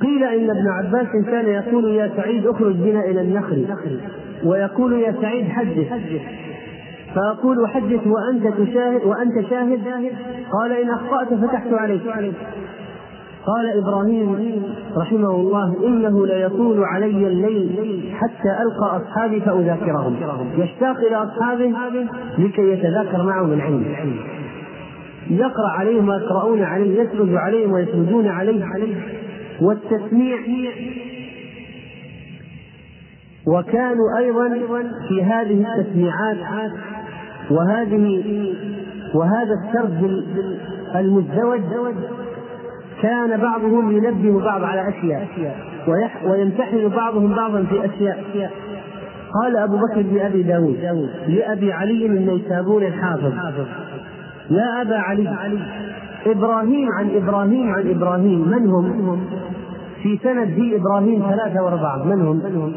قيل 0.02 0.24
إن 0.24 0.50
ابن 0.50 0.68
عباس 0.68 1.08
كان 1.26 1.48
يقول 1.48 1.86
يا 1.86 2.12
سعيد 2.18 2.48
اخرج 2.48 2.76
بنا 2.76 3.06
إلى 3.06 3.22
النخل. 3.22 3.66
ويقول 4.46 4.94
يا 4.94 5.16
سعيد 5.22 5.48
حدث. 5.50 5.94
فأقول 7.16 7.68
حدث 7.68 8.08
وأنت 8.08 8.48
تشاهد 8.48 9.02
وأنت 9.06 9.50
شاهد؟ 9.50 9.80
قال 10.52 10.72
إن 10.72 10.90
أخطأت 10.90 11.34
فتحت 11.34 11.74
عليك. 11.74 12.02
قال 13.46 13.78
إبراهيم 13.78 14.64
رحمه 14.98 15.36
الله 15.36 15.88
إنه 15.88 16.28
ليطول 16.28 16.84
علي 16.84 17.28
الليل 17.28 18.02
حتى 18.14 18.50
ألقى 18.62 18.98
أصحابي 18.98 19.42
فأذاكرهم. 19.42 20.16
يشتاق 20.58 20.98
إلى 20.98 21.16
أصحابه 21.16 21.74
لكي 22.38 22.72
يتذاكر 22.72 23.24
معهم 23.24 23.54
العلم 23.54 23.86
يقرأ 25.30 25.70
عليهم 25.70 26.10
ويقرؤون 26.10 26.64
عليه 26.64 27.02
يسرد 27.02 27.36
عليهم 27.36 27.72
ويسردون 27.72 28.28
عليه. 28.28 28.66
والتسميع. 29.62 30.38
وكانوا 33.48 34.18
أيضا 34.18 34.50
في 35.08 35.24
هذه 35.24 35.66
التسميعات 35.76 36.38
وهذه 37.52 38.24
وهذا 39.14 39.54
السرد 39.54 40.24
المزدوج 40.96 41.62
كان 43.02 43.38
بعضهم 43.38 43.98
ينبه 43.98 44.40
بعض 44.46 44.64
على 44.64 44.90
أشياء 44.90 45.28
ويمتحن 46.28 46.88
بعضهم 46.88 47.36
بعضا 47.36 47.64
في 47.64 47.86
أشياء. 47.86 48.52
قال 49.44 49.58
أبو 49.58 49.78
بكر 49.78 50.02
بن 50.02 50.20
أبي 50.20 50.44
داود 50.44 50.78
لأبي 51.28 51.74
علي 51.74 52.06
النيسابوري 52.06 52.88
الحافظ 52.88 53.34
يا 54.52 54.82
أبا 54.82 54.98
علي 54.98 55.60
إبراهيم 56.28 56.88
عن 57.00 57.10
إبراهيم 57.16 57.74
عن 57.74 57.90
إبراهيم. 57.90 58.48
من 58.48 58.68
هم؟ 58.70 59.20
في 60.04 60.20
سند 60.24 60.48
في 60.48 60.76
إبراهيم 60.76 61.24
ثلاثة 61.30 61.64
وأربعة. 61.64 62.04
من 62.04 62.22
هم؟ 62.22 62.74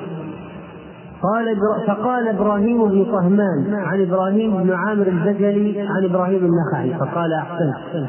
قال 1.23 1.57
فقال 1.87 2.29
إبراهيم 2.29 2.89
بن 2.89 3.05
طهمان 3.05 3.75
عن 3.75 4.03
إبراهيم 4.03 4.63
بن 4.63 4.73
عامر 4.73 5.07
البجلي 5.07 5.81
عن 5.81 6.05
إبراهيم 6.05 6.45
النخعي 6.45 6.99
فقال 6.99 7.33
أحسنت. 7.33 8.09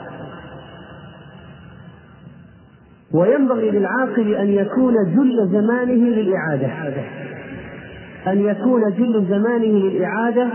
وينبغي 3.14 3.72
للعاقل 3.72 4.34
أن 4.36 4.48
يكون 4.48 4.94
جل 4.94 5.48
زمانه 5.52 5.94
للإعادة. 5.94 6.70
أن 8.28 8.40
يكون 8.40 8.82
جل 8.92 9.26
زمانه 9.30 9.66
للإعادة 9.66 10.48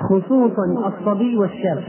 خصوصا 0.00 0.88
الصبي 0.88 1.36
والشاب. 1.36 1.82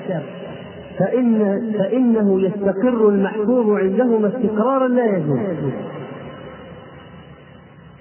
فإن 0.99 1.62
فإنه 1.79 2.41
يستقر 2.41 3.10
المحفوظ 3.10 3.69
عندهما 3.69 4.27
استقرارا 4.27 4.88
لا 4.88 5.23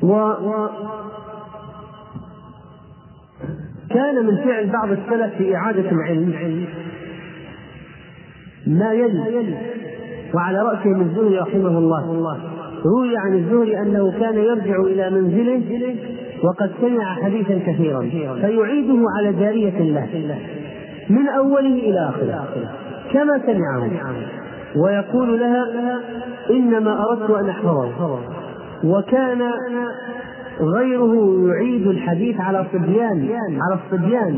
و 0.02 0.34
كان 3.90 4.26
من 4.26 4.36
فعل 4.36 4.70
بعض 4.70 4.90
السلف 4.90 5.34
في 5.38 5.56
إعادة 5.56 5.90
العلم 5.90 6.66
ما 8.66 8.92
يلي 8.92 9.56
وعلى 10.34 10.58
رأسهم 10.58 11.00
الزهري 11.00 11.38
رحمه 11.38 11.78
الله. 11.78 12.38
روي 12.84 13.16
عن 13.16 13.34
الزهري 13.34 13.78
أنه 13.78 14.12
كان 14.20 14.38
يرجع 14.38 14.76
إلى 14.80 15.10
منزله 15.10 15.96
وقد 16.44 16.72
سمع 16.80 17.14
حديثا 17.14 17.58
كثيرا 17.58 18.00
فيعيده 18.40 19.04
على 19.16 19.32
جارية 19.32 19.78
الله 19.80 20.08
من 21.10 21.28
أوله 21.28 21.78
إلى 21.78 22.08
آخره. 22.08 22.83
كما 23.14 23.40
سمعه. 23.46 23.90
ويقول 24.76 25.40
لها 25.40 25.64
إنما 26.50 27.04
أردت 27.10 27.30
أن 27.30 27.48
أحفظه 27.48 28.18
وكان 28.84 29.50
غيره 30.60 31.14
يعيد 31.48 31.86
الحديث 31.86 32.40
على 32.40 32.66
صبيان 32.72 33.38
على 33.60 33.78
الصبيان 33.84 34.34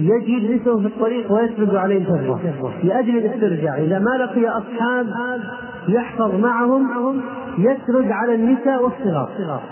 يجي 0.00 0.32
يجلسه 0.32 0.80
في 0.80 0.86
الطريق 0.86 1.32
ويسرد 1.32 1.74
عليه 1.74 1.98
الفرة 1.98 2.40
لأجل 2.82 3.18
الاسترجاع. 3.18 3.76
إذا 3.76 3.98
ما 3.98 4.10
لقي 4.10 4.48
أصحاب 4.48 5.06
يحفظ 5.88 6.34
معهم 6.34 7.20
يسرد 7.58 8.10
على 8.10 8.34
النساء 8.34 8.82
والصغار. 8.82 9.62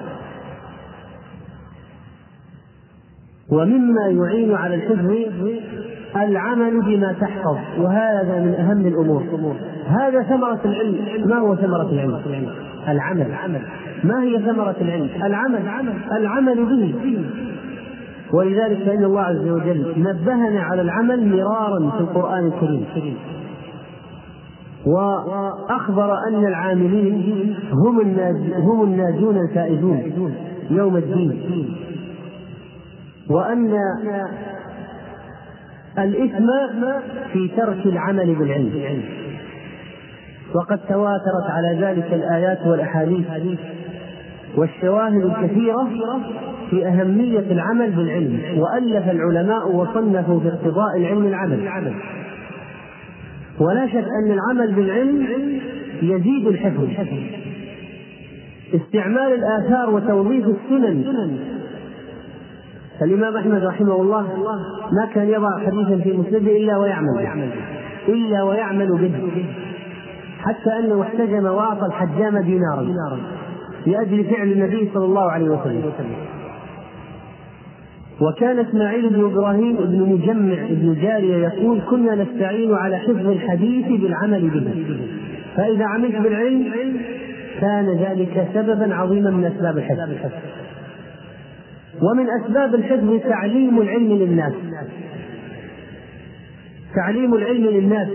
ومما 3.51 4.07
يعين 4.07 4.55
على 4.55 4.75
الحفظ 4.75 5.11
العمل 6.17 6.81
بما 6.83 7.13
تحفظ 7.13 7.57
وهذا 7.79 8.41
من 8.41 8.55
أهم 8.55 8.87
الأمور. 8.87 9.57
هذا 9.87 10.23
ثمرة 10.23 10.61
العلم. 10.65 11.29
ما 11.29 11.37
هو 11.39 11.57
ثمرة 11.57 11.91
العلم؟ 11.91 12.49
العمل. 12.89 13.27
ما 14.05 14.23
هي 14.23 14.39
ثمرة 14.39 14.77
العلم؟ 14.81 15.09
العمل. 15.25 15.63
العمل 16.13 16.67
به. 16.67 16.95
ولذلك 18.33 18.79
فإن 18.87 19.05
الله 19.05 19.21
عز 19.21 19.49
وجل 19.49 19.95
نبهنا 19.97 20.61
على 20.61 20.83
العمل 20.83 21.37
مرارا 21.37 21.91
في 21.91 22.01
القرآن 22.01 22.47
الكريم. 22.47 22.87
وأخبر 24.87 26.19
أن 26.29 26.45
العاملين 26.47 27.55
هم 27.73 28.01
هم 28.57 28.83
الناجون 28.83 29.37
الفائزون 29.37 30.03
يوم 30.71 30.97
الدين. 30.97 31.41
وأن 33.31 33.71
الإثم 35.99 36.47
في 37.33 37.49
ترك 37.57 37.87
العمل 37.87 38.35
بالعلم. 38.35 39.03
وقد 40.55 40.79
تواترت 40.89 41.51
على 41.51 41.79
ذلك 41.81 42.13
الآيات 42.13 42.67
والأحاديث. 42.67 43.27
والشواهد 44.57 45.25
الكثيرة 45.25 45.89
في 46.71 46.87
أهمية 46.87 47.39
العمل 47.51 47.91
بالعلم 47.91 48.41
وألف 48.57 49.11
العلماء 49.11 49.73
وصنفوا 49.73 50.41
في 50.41 50.49
اقتضاء 50.49 50.97
العلم 50.97 51.27
العمل. 51.27 51.95
ولا 53.61 53.87
شك 53.87 54.05
أن 54.25 54.33
العمل 54.33 54.75
بالعلم 54.75 55.27
يزيد 56.03 56.47
الحفظ. 56.47 56.89
استعمال 58.75 59.33
الآثار 59.35 59.91
وتوظيف 59.91 60.47
السنن 60.47 61.05
فالإمام 63.01 63.37
أحمد 63.37 63.65
رحمه 63.65 63.95
الله 64.03 64.23
ما 64.93 65.07
كان 65.15 65.29
يضع 65.29 65.59
حديثا 65.67 65.97
في 66.03 66.13
مسنده 66.13 66.57
إلا 66.57 66.77
ويعمل 66.79 67.13
به 67.19 67.53
إلا 68.09 68.43
ويعمل 68.43 68.89
به 68.89 69.45
حتى 70.39 70.79
أنه 70.79 71.03
احتجم 71.03 71.45
وأعطى 71.45 71.87
الحجام 71.87 72.39
دينارا 72.39 72.87
لأجل 73.87 74.25
فعل 74.25 74.53
النبي 74.53 74.91
صلى 74.95 75.05
الله 75.05 75.31
عليه 75.31 75.49
وسلم. 75.49 75.93
وكان 78.21 78.59
إسماعيل 78.59 79.11
بن 79.11 79.25
إبراهيم 79.25 79.77
بن 79.77 80.01
مجمع 80.01 80.67
بن 80.71 80.97
جارية 81.03 81.37
يقول 81.37 81.81
كنا 81.91 82.15
نستعين 82.15 82.75
على 82.75 82.97
حفظ 82.97 83.27
الحديث 83.27 84.01
بالعمل 84.01 84.51
به 84.51 84.85
فإذا 85.57 85.85
عملت 85.85 86.17
بالعلم 86.17 86.73
كان 87.61 87.99
ذلك 87.99 88.49
سببا 88.55 88.95
عظيما 88.95 89.31
من 89.31 89.45
أسباب 89.45 89.79
الحفظ. 89.79 90.33
ومن 92.03 92.27
أسباب 92.41 92.75
الحفظ 92.75 93.21
تعليم 93.29 93.81
العلم 93.81 94.13
للناس. 94.13 94.53
تعليم 96.95 97.35
العلم 97.35 97.67
للناس. 97.67 98.09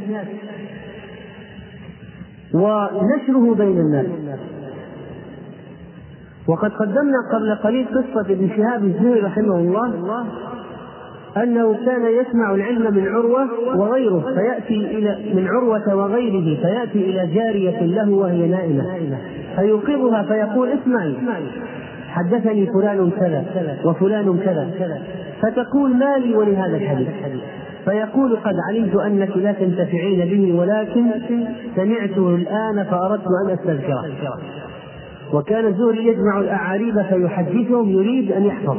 ونشره 2.54 3.56
بين 3.56 3.78
الناس. 3.80 4.06
وقد 6.48 6.72
قدمنا 6.72 7.18
قبل 7.34 7.56
قليل 7.64 7.88
قصة 7.88 8.32
ابن 8.32 8.50
شهاب 8.58 8.84
الزهري 8.84 9.20
رحمه 9.20 9.56
الله 9.56 10.26
أنه 11.38 11.74
كان 11.86 12.06
يسمع 12.06 12.56
العلم 12.56 12.94
من 12.94 13.08
عروة 13.08 13.48
وغيره 13.78 14.20
فيأتي 14.20 14.98
إلى 14.98 15.34
من 15.34 15.48
عروة 15.48 15.96
وغيره 15.96 16.62
فيأتي 16.62 17.10
إلى 17.10 17.34
جارية 17.34 17.82
له 17.82 18.10
وهي 18.10 18.48
نائمة 18.48 18.86
فيوقظها 19.56 20.24
فيقول 20.24 20.70
اسمعي. 20.70 21.16
حدثني 22.12 22.66
فلان 22.66 23.12
كذا 23.20 23.46
وفلان 23.86 24.40
كذا. 24.80 25.02
فتقول 25.42 25.96
ما 25.96 26.18
لي 26.18 26.36
ولهذا 26.36 26.78
الحديث. 26.78 27.08
فيقول 27.86 28.38
قد 28.38 28.56
علمت 28.70 28.96
أنك 28.96 29.38
لا 29.38 29.52
تنتفعين 29.52 30.26
به 30.26 30.60
ولكن 30.60 31.06
سمعته 31.76 32.36
الآن 32.36 32.84
فأردت 32.84 33.26
أن 33.46 33.52
أستذكره. 33.54 34.06
وكان 35.34 35.66
الزهري 35.66 36.08
يجمع 36.08 36.40
الأعاريب 36.40 37.02
فيحدثهم 37.02 37.90
يريد 37.90 38.32
أن 38.32 38.46
يحفظ. 38.46 38.78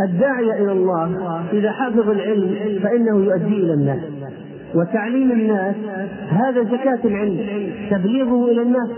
الداعية 0.00 0.52
إلى 0.52 0.72
الله 0.72 1.10
إذا 1.52 1.72
حفظ 1.72 2.10
العلم 2.10 2.78
فإنه 2.82 3.24
يؤدي 3.24 3.56
إلى 3.56 3.74
الناس. 3.74 4.00
وتعليم 4.74 5.32
الناس 5.32 5.74
هذا 6.28 6.62
زكاة 6.62 6.98
العلم 7.04 7.38
تبليغه 7.90 8.50
إلى 8.50 8.62
الناس. 8.62 8.90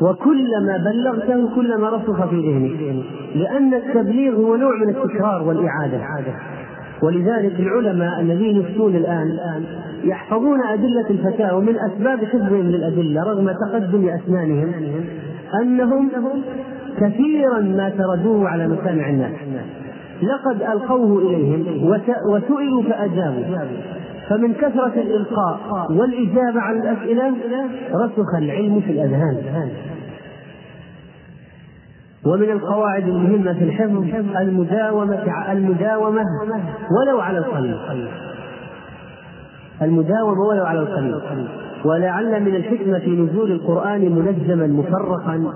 وكلما 0.00 0.76
بلغته 0.76 1.54
كلما 1.54 1.88
رسخ 1.88 2.26
في 2.26 2.36
ذهنك 2.36 3.04
لأن 3.34 3.74
التبليغ 3.74 4.36
هو 4.36 4.56
نوع 4.56 4.76
من 4.76 4.88
التكرار 4.88 5.42
والإعادة. 5.42 6.00
ولذلك 7.02 7.60
العلماء 7.60 8.20
الذين 8.20 8.56
يفتون 8.60 8.96
الآن 8.96 9.28
يحفظون 10.04 10.62
أدلة 10.62 11.10
الفتاوى 11.10 11.62
من 11.62 11.76
أسباب 11.76 12.24
حفظهم 12.24 12.66
للأدلة 12.66 13.22
رغم 13.22 13.52
تقدم 13.52 14.08
أسنانهم 14.08 14.72
أنهم 15.62 16.10
كثيرا 17.00 17.60
ما 17.60 17.90
تردوه 17.90 18.48
على 18.48 18.68
مسامع 18.68 19.08
الناس. 19.08 19.32
لقد 20.22 20.62
ألقوه 20.62 21.22
إليهم 21.22 21.90
وسئلوا 22.32 22.82
فأجابوا. 22.82 23.44
فمن 24.28 24.54
كثرة 24.54 24.92
الإلقاء 24.96 25.86
والإجابة 25.92 26.60
على 26.60 26.78
الأسئلة 26.78 27.34
رسخ 27.94 28.34
العلم 28.34 28.80
في 28.80 28.92
الأذهان. 28.92 29.70
ومن 32.26 32.50
القواعد 32.50 33.08
المهمة 33.08 33.52
في 33.52 33.64
الحفظ 33.64 34.04
المداومة 34.36 35.52
المداومة 35.52 36.22
ولو 37.00 37.20
على 37.20 37.38
القليل 37.38 37.76
المداومة 39.82 40.40
ولو 40.40 40.64
على 40.64 40.80
القليل 40.80 41.14
ولعل 41.84 42.42
من 42.42 42.56
الحكمة 42.56 42.98
في 42.98 43.10
نزول 43.10 43.52
القرآن 43.52 44.00
منجما 44.00 44.66
مفرقا. 44.66 45.52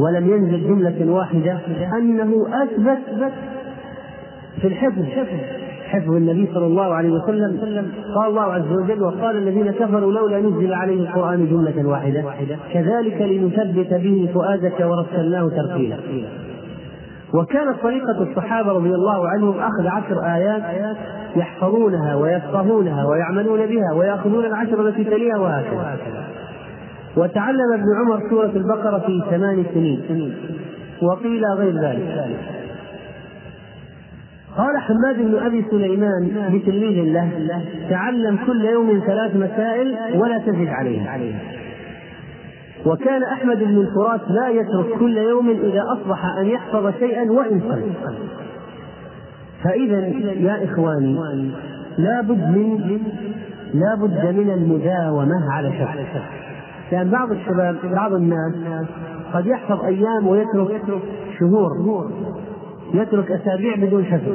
ولم 0.00 0.30
ينزل 0.30 0.68
جملة 0.68 1.12
واحدة 1.12 1.58
أنه 1.98 2.46
أثبت 2.62 3.32
في 4.60 4.66
الحفظ. 4.66 5.04
حفظ 5.90 6.10
النبي 6.10 6.48
صلى 6.54 6.66
الله 6.66 6.94
عليه 6.94 7.10
وسلم. 7.10 7.92
قال 8.14 8.28
الله 8.28 8.42
عز 8.42 8.72
وجل 8.82 9.02
وقال 9.02 9.36
الذين 9.36 9.70
كفروا 9.70 10.12
لولا 10.12 10.40
نزل 10.40 10.72
عليه 10.72 11.00
القرآن 11.00 11.46
جملة 11.46 11.88
واحدة. 11.88 12.24
كذلك 12.72 13.22
لنثبت 13.22 13.94
به 13.94 14.28
فؤادك 14.34 14.80
ورسلناه 14.80 15.48
ترتيلا. 15.48 15.96
وكانت 17.34 17.76
طريقة 17.82 18.22
الصحابة 18.22 18.72
رضي 18.72 18.94
الله 18.94 19.28
عنهم 19.28 19.58
أخذ 19.58 19.86
عشر 19.86 20.20
آيات 20.36 20.62
يحفظونها 21.36 22.14
ويفقهونها 22.14 23.04
ويعملون 23.06 23.66
بها 23.66 23.92
ويأخذون 23.96 24.44
العشر 24.44 24.88
التي 24.88 25.04
تليها 25.04 25.38
وهكذا. 25.38 25.98
وتعلم 27.16 27.72
ابن 27.74 27.84
عمر 28.00 28.30
سورة 28.30 28.52
البقرة 28.56 28.98
في 28.98 29.22
ثمان 29.30 29.64
سنين. 29.74 30.34
وقيل 31.02 31.44
غير 31.58 31.74
ذلك. 31.74 32.59
قال 34.56 34.78
حماد 34.78 35.16
بن 35.16 35.34
أبي 35.46 35.64
سليمان 35.70 36.48
لتلميذ 36.52 37.12
له 37.12 37.28
تعلم 37.90 38.38
كل 38.46 38.64
يوم 38.64 39.02
ثلاث 39.06 39.36
مسائل 39.36 39.96
ولا 40.20 40.38
تزد 40.38 40.68
عليها. 40.68 41.10
وكان 42.86 43.22
أحمد 43.22 43.58
بن 43.58 43.78
الفرات 43.78 44.20
لا 44.28 44.48
يترك 44.48 44.98
كل 44.98 45.16
يوم 45.16 45.50
إذا 45.50 45.84
أصبح 45.92 46.24
أن 46.38 46.46
يحفظ 46.46 46.92
شيئا 46.98 47.30
وإن 47.30 47.60
قل 47.60 47.82
فاذا 49.64 50.06
يا 50.32 50.64
إخواني 50.64 51.18
لابد 51.98 52.56
من 52.56 52.98
لابد 53.74 54.26
من 54.26 54.50
المداومة 54.50 55.52
على 55.52 55.72
شيء 55.72 56.22
لأن 56.92 57.10
بعض 57.10 57.32
الشباب 57.32 57.76
بعض 57.84 58.12
الناس 58.12 58.54
قد 59.32 59.46
يحفظ 59.46 59.84
أيام 59.84 60.26
ويترك 60.26 60.82
شهور. 61.38 62.10
يترك 62.94 63.30
أسابيع 63.30 63.76
بدون 63.76 64.04
حفظ. 64.04 64.28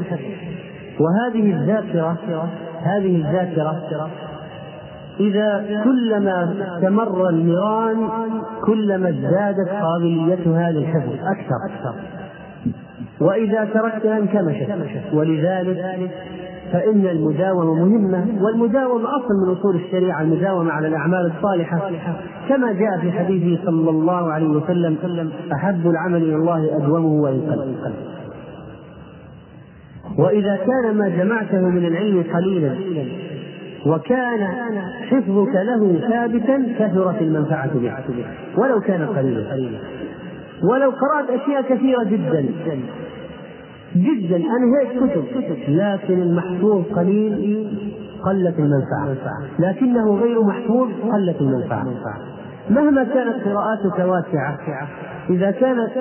وهذه 1.00 1.54
الذاكرة 1.54 2.18
هذه 2.82 3.16
الذاكرة 3.16 4.10
إذا 5.20 5.82
كلما 5.84 6.56
استمر 6.76 7.30
النيران 7.30 8.10
كلما 8.66 9.10
ازدادت 9.10 9.70
قابليتها 9.70 10.72
للحفظ 10.72 11.12
أكثر. 11.12 11.94
وإذا 13.22 13.66
تركتها 13.74 14.18
انكمشت. 14.18 14.70
ولذلك 15.14 16.10
فإن 16.74 17.06
المداومة 17.06 17.74
مهمة 17.74 18.26
والمداومة 18.42 19.04
أصل 19.04 19.34
من 19.46 19.52
أصول 19.58 19.76
الشريعة 19.76 20.22
المداومة 20.22 20.72
على 20.72 20.88
الأعمال 20.88 21.32
الصالحة. 21.38 21.92
كما 22.50 22.74
جاء 22.74 23.00
في 23.02 23.12
حديثه 23.12 23.66
صلى 23.66 23.90
الله 23.90 24.32
عليه 24.32 24.48
وسلم 24.48 24.98
أحب 25.54 25.88
العمل 25.88 26.24
إلى 26.24 26.36
الله 26.36 26.78
أدومه 26.78 27.22
وإن 27.22 27.42
قل 27.42 27.76
وإذا 30.18 30.56
كان 30.56 30.98
ما 30.98 31.10
جمعته 31.10 31.62
من 31.62 31.86
العلم 31.86 32.24
قليلا 32.34 32.76
وكان 33.88 34.48
حفظك 35.10 35.56
له 35.56 36.00
ثابتا 36.10 36.66
كثرت 36.80 37.22
المنفعة 37.22 37.74
به 37.74 37.94
ولو 38.58 38.80
كان 38.82 39.06
قليلا. 39.06 39.80
ولو 40.64 40.90
قرأت 40.90 41.42
أشياء 41.42 41.62
كثيرة 41.62 42.04
جدا 42.04 42.46
جدا 43.96 44.36
أنهيت 44.36 45.04
كتب 45.04 45.26
لكن 45.68 46.22
المحفوظ 46.22 46.84
قليل 46.96 47.68
قلت 48.26 48.60
المنفعة 48.60 49.38
لكنه 49.60 50.16
غير 50.16 50.44
محفوظ 50.44 50.90
قلت 51.14 51.42
المنفعة. 51.42 51.86
مهما 52.70 53.04
كانت 53.04 53.48
قراءاتك 53.48 54.00
واسعة 54.00 54.58
إذا 55.30 55.52
كانت 55.52 55.98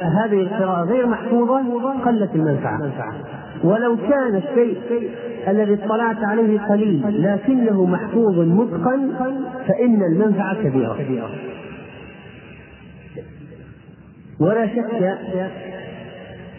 هذه 0.00 0.40
القراءة 0.40 0.84
غير 0.84 1.06
محفوظة 1.06 2.04
قلت 2.04 2.30
المنفعة. 2.34 2.92
ولو 3.64 3.96
كان 3.96 4.36
الشيء 4.36 4.78
الذي 5.48 5.74
اطلعت 5.74 6.24
عليه 6.24 6.60
قليل 6.60 7.22
لكنه 7.22 7.84
محفوظ 7.84 8.38
متقن 8.38 9.10
فإن 9.68 10.02
المنفعة 10.02 10.62
كبيرة. 10.62 10.96
ولا 14.40 14.66
شك 14.66 15.18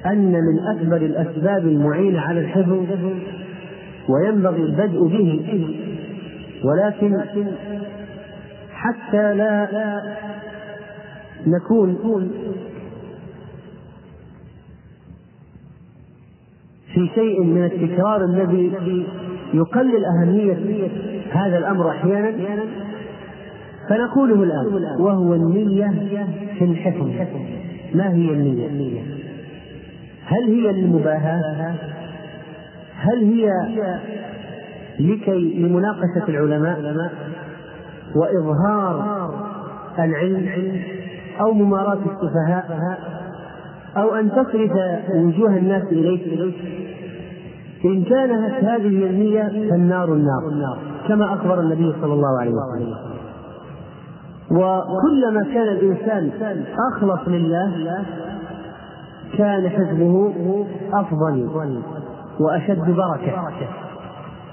أن 0.06 0.32
من 0.32 0.60
أكبر 0.68 0.98
الأسباب 0.98 1.68
المعينة 1.68 2.22
على 2.22 2.40
الحفظ 2.40 2.86
وينبغي 4.10 4.64
البدء 4.64 5.04
به 5.08 5.76
ولكن 6.64 7.22
حتى 8.74 9.34
لا 9.34 9.68
نكون 11.48 11.98
في 16.94 17.10
شيء 17.16 17.44
من 17.44 17.66
التكرار 17.66 18.24
الذي 18.24 19.06
يقلل 19.54 20.06
أهمية 20.06 20.88
هذا 21.32 21.58
الأمر 21.58 21.90
أحيانا 21.90 22.34
فنقوله 23.90 24.44
الآن 24.44 25.02
وهو 25.02 25.34
النية 25.34 25.94
في 26.60 26.66
الحفظ 26.66 27.08
ما 27.94 28.14
هي 28.14 28.32
النية؟ 28.32 29.02
هل 30.26 30.44
هي 30.44 30.72
للمباهاة؟ 30.72 31.76
هل 32.96 33.24
هي 33.24 33.50
لكي 35.00 35.54
لمناقشة 35.60 36.30
العلماء 36.30 37.12
وإظهار 38.16 39.30
العلم 40.00 40.48
أو 41.42 41.54
مماراة 41.54 41.98
السفهاء 41.98 43.00
أو 43.98 44.16
أن 44.16 44.32
تصرف 44.32 44.72
وجوه 45.16 45.58
الناس 45.58 45.84
إليك. 45.84 46.56
إن 47.86 48.04
كانت 48.04 48.64
هذه 48.64 49.10
النية 49.10 49.70
فالنار 49.70 50.14
النار 50.14 50.78
كما 51.08 51.34
أخبر 51.34 51.60
النبي 51.60 51.94
صلى 52.02 52.14
الله 52.14 52.40
عليه 52.40 52.52
وسلم. 52.52 52.96
وكلما 54.52 55.44
كان 55.54 55.68
الإنسان 55.68 56.32
أخلص 56.94 57.28
لله 57.28 58.06
كان 59.38 59.70
حزبه 59.70 60.34
أفضل 60.94 61.48
وأشد 62.40 62.86
بركة. 62.86 63.50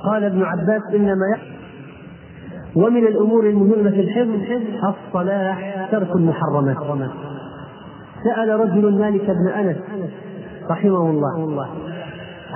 قال 0.04 0.24
ابن 0.24 0.42
عباس 0.42 0.82
إنما 0.94 1.26
يحفظ 1.34 1.51
ومن 2.76 3.06
الأمور 3.06 3.46
المهمة 3.46 3.90
في 3.90 4.00
الحفظ 4.00 4.30
الصلاح 4.84 5.88
ترك 5.90 6.16
المحرمات. 6.16 6.76
سأل 8.24 8.60
رجل 8.60 8.98
مالك 8.98 9.26
بن 9.30 9.48
أنس 9.48 9.76
رحمه 10.70 11.10
الله 11.10 11.66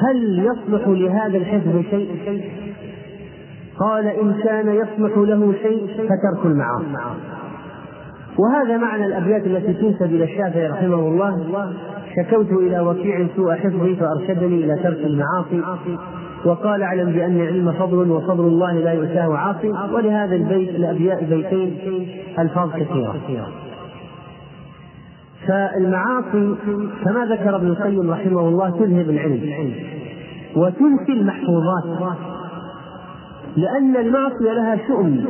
هل 0.09 0.39
يصلح 0.39 0.89
لهذا 0.89 1.39
الحفظ 1.39 1.81
شيء؟ 1.91 2.51
قال 3.81 4.07
إن 4.07 4.33
كان 4.45 4.69
يصلح 4.69 5.19
له 5.19 5.53
شيء 5.63 5.87
فترك 5.87 6.47
المعاصي. 6.47 6.87
وهذا 8.39 8.77
معنى 8.77 9.07
الأبيات 9.07 9.47
التي 9.47 9.73
تنسب 9.73 10.03
إلى 10.15 10.25
الشافعي 10.25 10.69
رحمه 10.69 10.95
الله 10.95 11.47
شكوت 12.17 12.53
إلى 12.53 12.81
وكيع 12.81 13.27
سوء 13.37 13.55
حفظي 13.55 13.97
فأرشدني 13.97 14.65
إلى 14.65 14.77
ترك 14.83 14.99
المعاصي. 15.07 15.63
وقال 16.45 16.83
اعلم 16.83 17.13
بأن 17.13 17.41
العلم 17.41 17.73
فضل 17.73 18.11
وفضل 18.11 18.45
الله 18.45 18.73
لا 18.73 18.93
يؤتاه 18.93 19.37
عاصي 19.37 19.69
ولهذا 19.93 20.37
البيت 20.37 20.69
الأبيات 20.69 21.25
بيتين 21.25 21.77
ألفاظ 22.39 22.71
كثيرة. 22.71 23.17
فالمعاصي 25.49 26.55
كما 27.05 27.27
ذكر 27.31 27.57
ابن 27.57 27.67
القيم 27.67 28.11
رحمه 28.11 28.41
الله 28.49 28.71
تذهب 28.71 29.11
العلم 29.11 29.73
وتنسي 30.57 31.13
المحفوظات 31.13 31.85
لأن 33.57 33.97
المعصية 33.97 34.53
لها 34.53 34.79
شؤم 34.89 35.25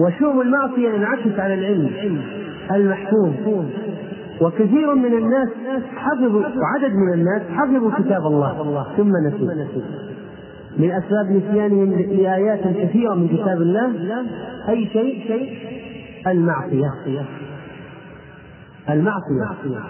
وشؤم 0.00 0.40
المعصية 0.40 0.88
ينعكس 0.88 1.38
على 1.38 1.54
العلم 1.54 1.90
المحفوظ. 2.70 3.64
وكثير 4.40 4.94
من 4.94 5.12
الناس 5.18 5.48
حفظوا 5.96 6.40
وعدد 6.40 6.94
من 6.94 7.12
الناس 7.12 7.42
حفظوا 7.42 7.90
كتاب 7.98 8.26
الله. 8.26 8.96
ثم 8.96 9.12
نسوا. 9.26 9.82
من 10.78 10.90
أسباب 10.90 11.30
نسيانهم 11.30 11.92
لآيات 11.94 12.60
كثيرة 12.60 13.14
من 13.14 13.28
كتاب 13.28 13.62
الله 13.62 14.26
أي 14.68 14.86
شيء؟ 14.86 15.26
شيء 15.26 15.58
المعصية. 16.26 16.90
المعصية. 18.88 19.82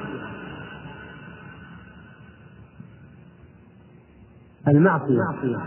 المعصية. 4.68 5.58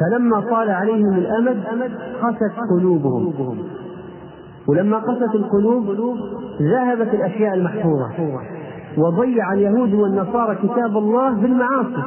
فلما 0.00 0.40
طال 0.40 0.70
عليهم 0.70 1.14
الأمد 1.14 1.64
قست 2.22 2.58
قلوبهم. 2.70 3.81
ولما 4.68 4.98
قست 4.98 5.34
القلوب 5.34 6.16
ذهبت 6.62 7.14
الأشياء 7.14 7.54
المحفوظة 7.54 8.10
وضيع 8.98 9.52
اليهود 9.52 9.94
والنصارى 9.94 10.54
كتاب 10.54 10.96
الله 10.96 11.30
بالمعاصي. 11.30 12.02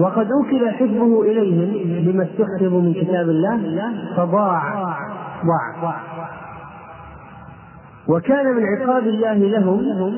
وقد 0.00 0.28
أوكل 0.32 0.70
حفظه 0.70 1.22
إليهم 1.22 1.70
بما 2.12 2.24
استحفظوا 2.24 2.80
من 2.80 2.94
كتاب 2.94 3.28
الله 3.28 3.60
فضاع. 4.16 4.62
ضاع 5.46 6.00
وكان 8.08 8.46
من 8.46 8.62
عقاب 8.64 9.06
الله 9.06 9.34
لهم 9.34 10.14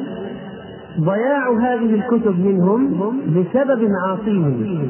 ضياع 1.01 1.51
هذه 1.51 1.95
الكتب 1.95 2.39
منهم 2.47 3.21
بسبب 3.27 3.91
معاصيهم. 3.91 4.89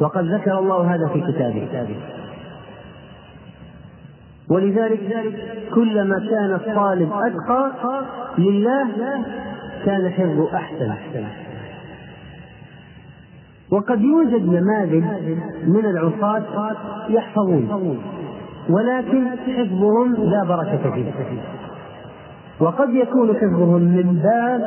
وقد 0.00 0.24
ذكر 0.24 0.58
الله 0.58 0.94
هذا 0.94 1.08
في 1.08 1.20
كتابه. 1.20 1.96
ولذلك 4.50 5.00
كلما 5.74 6.18
كان 6.30 6.54
الطالب 6.54 7.12
أتقى 7.12 8.04
لله 8.38 9.24
كان 9.84 10.10
حفظه 10.10 10.56
أحسن. 10.56 10.94
وقد 13.70 14.00
يوجد 14.00 14.48
نماذج 14.48 15.04
من 15.66 15.86
العصاة 15.86 16.76
يحفظون 17.08 18.02
ولكن 18.70 19.28
حفظهم 19.28 20.14
لا 20.14 20.44
بركة 20.44 20.90
فيه. 20.94 21.12
وقد 22.60 22.90
يكون 22.90 23.34
حفظهم 23.36 23.82
من 23.82 24.22
باب 24.22 24.62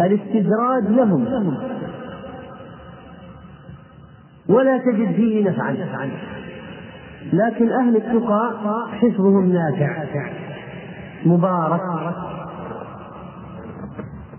الاستدراج 0.00 0.84
لهم. 0.88 1.56
ولا 4.48 4.78
تجد 4.78 5.14
فيه 5.14 5.50
نفعا. 5.50 5.76
لكن 7.32 7.72
أهل 7.72 7.96
التقى 7.96 8.50
حفظهم 8.90 9.52
نافع. 9.52 10.04
مبارك. 11.26 11.80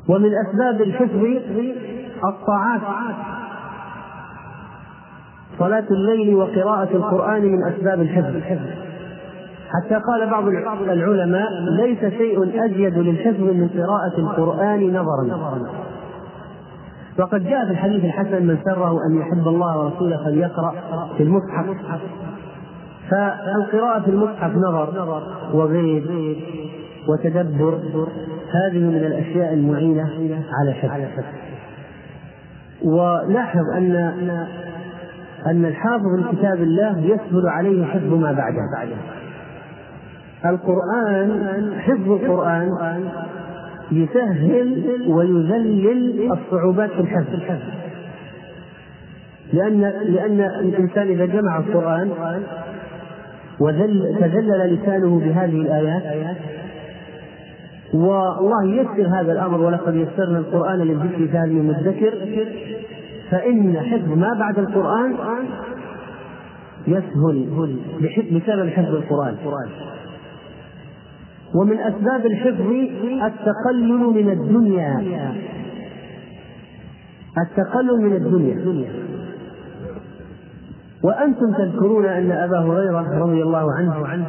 ومن 0.09 0.29
أسباب 0.47 0.81
الحفظ 0.81 1.25
الطاعات. 2.27 2.81
صلاة 5.59 5.85
الليل 5.91 6.35
وقراءة 6.35 6.89
القرآن 6.95 7.41
من 7.41 7.63
أسباب 7.63 8.01
الحفظ. 8.01 8.35
حتى 9.69 9.95
قال 9.95 10.29
بعض 10.29 10.47
العلماء 10.81 11.49
ليس 11.81 11.99
شيء 11.99 12.65
أزيد 12.65 12.97
للحفظ 12.97 13.39
من 13.41 13.69
قراءة 13.69 14.17
القرآن 14.17 14.93
نظرا. 14.93 15.59
وقد 17.19 17.43
جاء 17.43 17.65
في 17.65 17.71
الحديث 17.71 18.05
الحسن 18.05 18.45
من 18.45 18.57
سره 18.65 18.97
أن 19.07 19.17
يحب 19.17 19.47
الله 19.47 19.77
ورسوله 19.77 20.23
فليقرأ 20.23 20.73
في 21.17 21.23
المصحف. 21.23 21.65
فالقراءة 23.11 24.01
في 24.01 24.09
المصحف 24.09 24.51
نظر 24.55 25.23
وغير 25.53 26.35
وتدبر. 27.07 27.79
هذه 28.51 28.79
من 28.79 28.95
الأشياء 28.95 29.53
المعينة 29.53 30.09
على 30.59 30.73
حفظ 30.73 31.23
ولاحظ 32.83 33.69
أن 33.77 33.95
أن 35.45 35.65
الحافظ 35.65 36.05
لكتاب 36.19 36.61
الله 36.61 36.99
يسهل 36.99 37.47
عليه 37.47 37.85
حفظ 37.85 38.13
ما 38.13 38.31
بعده. 38.31 38.61
القرآن 40.45 41.73
حفظ 41.79 42.11
القرآن 42.11 43.09
يسهل 43.91 45.05
ويذلل 45.07 46.31
الصعوبات 46.31 46.89
في 46.89 46.99
الحفظ. 47.35 47.81
لأن 49.53 49.81
لأن 50.05 50.41
الإنسان 50.41 51.07
إذا 51.07 51.25
جمع 51.25 51.57
القرآن 51.57 52.11
وذل 53.61 54.15
تذلل 54.19 54.73
لسانه 54.73 55.19
بهذه 55.19 55.61
الآيات. 55.61 56.37
والله 57.93 58.65
يسر 58.65 59.07
هذا 59.07 59.31
الأمر 59.31 59.61
ولقد 59.61 59.95
يسرنا 59.95 60.39
القرآن 60.39 60.79
للذكر 60.79 61.27
فهل 61.27 61.49
من 61.49 61.67
مدكر 61.67 62.13
فإن 63.31 63.77
حفظ 63.79 64.17
ما 64.17 64.33
بعد 64.39 64.59
القرآن 64.59 65.15
يسهل 66.87 67.47
بسبب 68.31 68.69
حفظ 68.69 68.95
القرآن. 68.95 69.35
ومن 71.55 71.77
أسباب 71.77 72.25
الحفظ 72.25 72.71
التقلل 73.25 73.99
من 73.99 74.29
الدنيا. 74.29 75.33
التقلل 77.37 78.01
من 78.01 78.13
الدنيا. 78.13 78.85
وأنتم 81.03 81.53
تذكرون 81.57 82.05
أن 82.05 82.31
أبا 82.31 82.59
هريرة 82.59 83.19
رضي 83.19 83.43
الله 83.43 83.65
عنه 83.77 84.25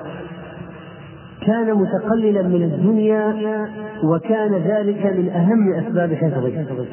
كان 1.46 1.74
متقللا 1.74 2.42
من 2.42 2.62
الدنيا 2.62 3.68
وكان 4.04 4.54
ذلك 4.54 5.06
من 5.06 5.28
أهم 5.28 5.72
أسباب 5.72 6.14
حفظه. 6.14 6.86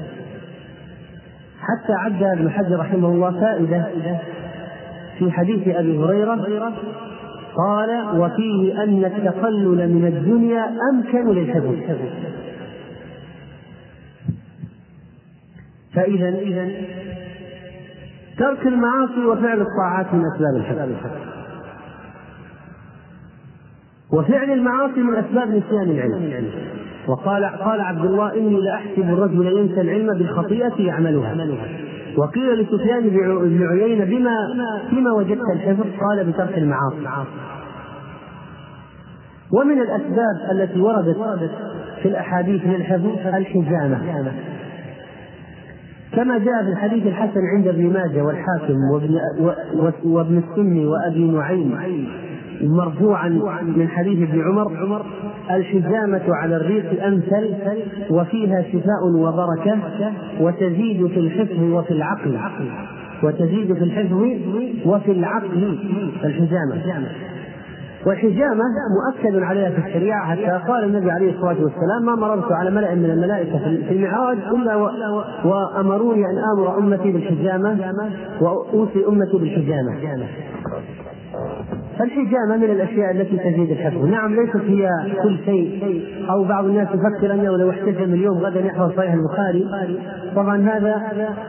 حتى 1.60 1.94
عد 1.94 2.24
ابن 2.24 2.50
حجر 2.50 2.80
رحمه 2.80 3.08
الله 3.08 3.32
فائدة 3.32 3.86
في 5.20 5.32
حديث 5.32 5.68
أبي 5.68 5.98
هريرة 5.98 6.74
قال 7.56 8.20
وفيه 8.20 8.84
أن 8.84 9.06
التقلل 9.06 9.94
من 9.94 10.08
الدنيا 10.08 10.72
أمكن 10.94 11.30
للحفظ. 11.30 11.76
فإذا 15.94 16.30
ترك 18.40 18.68
المعاصي 18.68 19.26
وفعل 19.26 19.62
الطاعات 19.62 20.14
من 20.14 20.24
أسباب 20.36 20.56
الحفظ 20.56 21.10
وفعل 24.14 24.52
المعاصي 24.52 25.00
من 25.00 25.16
أسباب 25.16 25.48
نسيان 25.48 25.90
العلم. 25.92 26.46
وقال 27.08 27.46
قال 27.46 27.82
عبد 27.82 28.06
الله 28.06 28.34
إني 28.34 28.62
لأحسب 28.62 29.00
الرجل 29.02 29.58
ينسى 29.58 29.82
العلم 29.82 30.18
بالخطيئة 30.18 30.82
يعملها. 30.82 31.36
وقيل 32.18 32.54
لسفيان 32.54 33.10
بن 33.10 33.68
عيينة 33.68 34.06
بما 34.06 34.36
فيما 34.90 35.12
وجدت 35.12 35.42
الحفظ؟ 35.56 35.86
قال 36.00 36.32
بترك 36.32 36.58
المعاصي. 36.58 37.28
ومن 39.54 39.82
الأسباب 39.82 40.52
التي 40.52 40.82
وردت 40.82 41.18
في 42.02 42.08
الأحاديث 42.08 42.62
للحفظ 42.66 43.06
الحجامة 43.36 43.98
كما 46.16 46.38
جاء 46.38 46.64
في 46.64 46.70
الحديث 46.70 47.08
الحسن 47.08 47.40
عند 47.56 47.68
ابن 47.68 47.94
ماجه 47.94 48.24
والحاكم 48.24 48.76
وابن, 48.94 49.20
وابن 50.04 50.38
السني 50.38 50.86
وأبي 50.86 51.24
نعيم 51.32 52.08
مرفوعا 52.62 53.30
من 53.76 53.88
حديث 53.88 54.30
ابن 54.30 54.42
عمر 54.42 55.06
الحجامة 55.52 56.22
على 56.28 56.56
الريق 56.56 57.04
أمثل 57.06 57.54
وفيها 58.10 58.62
شفاء 58.62 59.08
وبركة 59.16 59.78
وتزيد 60.40 61.08
في 61.08 61.20
الحفظ 61.20 61.64
وفي 61.64 61.92
العقل 61.92 62.38
وتزيد 63.24 63.74
في 63.74 63.84
الحفظ 63.84 64.24
وفي 64.86 65.12
العقل 65.12 65.78
الحجامة 66.24 66.82
والحجامة 68.06 68.64
مؤكد 68.96 69.44
عليها 69.44 69.70
في 69.70 69.88
الشريعة 69.88 70.26
حتى 70.26 70.66
قال 70.68 70.84
النبي 70.84 71.12
عليه 71.12 71.32
الصلاة 71.32 71.64
والسلام 71.64 72.06
ما 72.06 72.16
مررت 72.16 72.52
على 72.52 72.72
ملأ 72.72 72.96
من 72.96 73.06
الملائكة 73.06 73.58
في 73.60 73.92
المعراج 73.92 74.38
إلا 74.38 74.76
وأمروني 75.46 76.26
أن 76.26 76.38
آمر 76.54 76.78
أمتي 76.78 77.12
بالحجامة 77.12 77.94
وأوصي 78.42 79.06
أمتي 79.08 79.38
بالحجامة. 79.38 79.96
فالحجامة 82.00 82.58
من 82.58 82.64
الأشياء 82.64 83.12
التي 83.12 83.38
تزيد 83.38 83.72
الحفظ. 83.72 84.06
نعم 84.06 84.36
ليست 84.36 84.56
هي 84.56 84.90
كل 85.24 85.38
شيء. 85.46 86.04
أو 86.30 86.44
بعض 86.44 86.66
الناس 86.66 86.88
يفكر 86.88 87.34
أنه 87.34 87.58
لو 87.58 87.70
احتجم 87.70 88.14
اليوم 88.14 88.38
غدا 88.38 88.60
يحفظ 88.60 88.92
صحيح 88.98 89.14
البخاري. 89.14 89.68
طبعا 90.36 90.58
هذا 90.58 91.02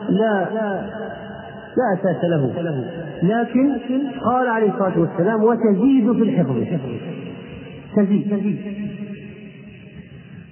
لا 0.09 0.47
لا 1.77 2.01
أساس 2.01 2.25
له. 2.25 2.53
لكن 3.23 3.73
قال 4.25 4.49
عليه 4.49 4.71
الصلاة 4.71 4.99
والسلام 4.99 5.45
وتزيد 5.45 6.13
في 6.13 6.23
الحفظ. 6.23 6.57
تزيد. 7.97 8.57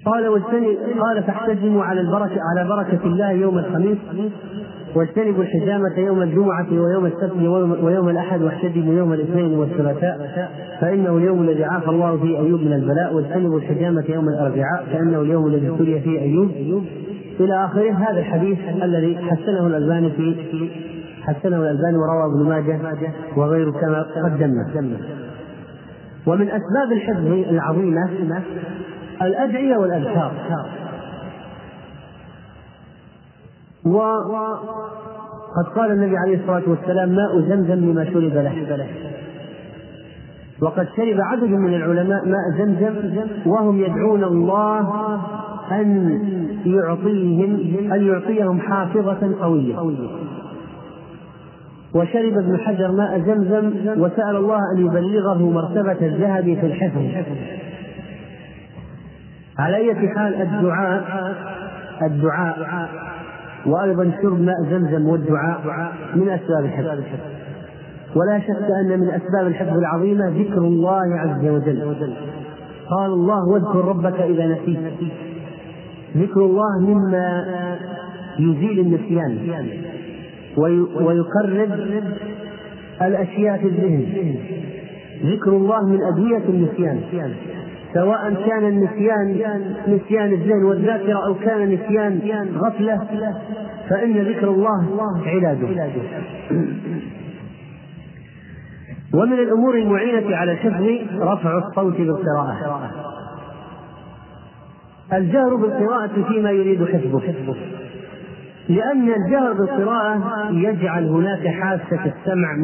قال 0.04 0.42
قال 1.00 1.22
فاحتجموا 1.22 1.84
على 1.84 2.00
البركة 2.00 2.40
على 2.50 2.68
بركة 2.68 3.06
الله 3.06 3.30
يوم 3.30 3.58
الخميس. 3.58 3.98
واجتنبوا 4.94 5.42
الحجامة 5.42 5.98
يوم 5.98 6.22
الجمعة 6.22 6.66
ويوم 6.72 7.06
السبت 7.06 7.36
ويوم 7.82 8.08
الأحد 8.08 8.42
واحتجبوا 8.42 8.94
يوم 8.94 9.12
الاثنين 9.12 9.58
والثلاثاء. 9.58 10.48
فإنه 10.80 11.16
اليوم 11.16 11.42
الذي 11.42 11.64
عافى 11.64 11.88
الله 11.88 12.16
فيه 12.16 12.38
أيوب 12.38 12.60
من 12.60 12.72
البلاء. 12.72 13.14
واجتنبوا 13.14 13.58
الحجامة 13.58 14.04
يوم 14.08 14.28
الأربعاء. 14.28 14.86
كأنه 14.92 15.20
اليوم 15.20 15.46
الذي 15.46 15.68
ابتلي 15.68 16.00
فيه 16.00 16.20
أيوب. 16.20 16.50
إلى 17.40 17.64
آخره. 17.64 17.92
هذا 17.92 18.20
الحديث 18.20 18.58
الذي 18.82 19.18
حسنه 19.18 19.66
الألباني 19.66 20.10
في 20.10 20.34
حسنه 21.28 21.56
الألباني 21.56 21.96
وروى 21.96 22.24
ابن 22.32 22.48
ماجه 22.48 23.12
وغيره 23.36 23.70
كما 23.70 24.06
قدمنا. 24.24 24.98
ومن 26.26 26.48
أسباب 26.48 26.92
الحفظ 26.92 27.26
العظيمة 27.26 28.08
الأدعية 29.22 29.76
والأذكار. 29.76 30.32
وقد 33.86 35.66
قال 35.76 35.90
النبي 35.90 36.16
عليه 36.16 36.40
الصلاة 36.40 36.62
والسلام 36.66 37.08
ماء 37.08 37.40
زمزم 37.40 37.90
لما 37.90 38.04
شرب 38.04 38.34
له. 38.34 38.86
وقد 40.62 40.88
شرب 40.96 41.20
عدد 41.20 41.50
من 41.50 41.74
العلماء 41.74 42.28
ماء 42.28 42.50
زمزم 42.58 42.94
وهم 43.46 43.80
يدعون 43.80 44.24
الله 44.24 45.20
أن 45.72 46.20
يعطيهم 46.66 47.52
أن 47.92 48.06
يعطيهم 48.06 48.60
حافظة 48.60 49.34
قوية. 49.40 49.78
وشرب 51.94 52.38
ابن 52.38 52.58
حجر 52.58 52.92
ماء 52.92 53.18
زمزم 53.18 53.72
وسأل 54.00 54.36
الله 54.36 54.60
أن 54.74 54.86
يبلغه 54.86 55.50
مرتبة 55.50 56.06
الذهب 56.06 56.44
في 56.44 56.66
الحفظ. 56.66 57.02
على 59.58 59.76
أية 59.76 60.08
حال 60.08 60.42
الدعاء 60.42 61.34
الدعاء 62.02 62.88
وأيضا 63.66 64.10
شرب 64.22 64.40
ماء 64.40 64.54
زمزم 64.70 65.06
والدعاء 65.06 65.92
من 66.14 66.28
أسباب 66.28 66.64
الحفظ. 66.64 67.04
ولا 68.16 68.38
شك 68.38 68.70
أن 68.80 69.00
من 69.00 69.08
أسباب 69.08 69.46
الحفظ 69.46 69.76
العظيمة 69.76 70.28
ذكر 70.28 70.58
الله 70.58 71.18
عز 71.18 71.44
وجل. 71.48 72.14
قال 72.90 73.10
الله 73.12 73.48
واذكر 73.48 73.84
ربك 73.84 74.20
إذا 74.20 74.46
نسيت. 74.46 74.78
ذكر 76.16 76.40
الله 76.40 76.78
مما 76.80 77.44
يزيل 78.38 78.78
النسيان. 78.78 79.38
ويقرب 81.00 81.72
الأشياء 83.02 83.58
في 83.58 83.66
الذهن. 83.66 84.34
ذكر 85.24 85.50
الله 85.50 85.86
من 85.86 85.98
أدوية 86.12 86.44
النسيان. 86.48 87.00
سواء 87.94 88.34
كان 88.48 88.64
النسيان 88.64 89.28
نسيان 89.88 90.32
الذهن 90.32 90.64
والذاكرة 90.64 91.26
أو 91.26 91.34
كان 91.34 91.70
نسيان 91.70 92.48
غفلة 92.56 92.98
فإن 93.90 94.18
ذكر 94.18 94.48
الله 94.48 95.02
علاجه. 95.26 95.66
ومن 99.14 99.32
الأمور 99.32 99.74
المعينة 99.74 100.36
على 100.36 100.52
الحفظ 100.52 100.86
رفع 101.20 101.58
الصوت 101.58 101.96
بالقراءة. 101.96 102.90
الجهر 105.12 105.54
بالقراءة 105.56 106.22
فيما 106.28 106.50
يريد 106.50 106.84
حفظه. 106.84 107.22
لأن 108.68 109.08
الجهر 109.08 109.52
بالقراءة 109.52 110.22
يجعل 110.50 111.08
هناك 111.08 111.48
حاسة 111.48 112.04
السمع 112.04 112.56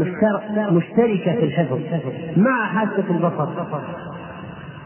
مشتركة 0.70 1.34
في 1.34 1.44
الحفظ 1.44 1.78
مع 2.36 2.66
حاسة 2.66 3.04
البصر. 3.10 3.48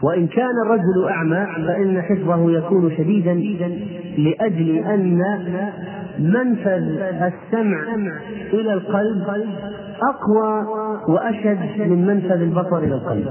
وإن 0.03 0.27
كان 0.27 0.53
الرجل 0.65 1.07
أعمى 1.09 1.47
فإن 1.67 2.01
حفظه 2.01 2.51
يكون 2.51 2.91
شديدا 2.97 3.33
لأجل 4.17 4.77
أن 4.77 5.21
منفذ 6.19 7.01
السمع 7.01 7.79
إلى 8.53 8.73
القلب 8.73 9.27
أقوى 10.01 10.65
وأشد 11.09 11.59
من 11.79 12.07
منفذ 12.07 12.41
البصر 12.41 12.77
إلى 12.77 12.95
القلب. 12.95 13.27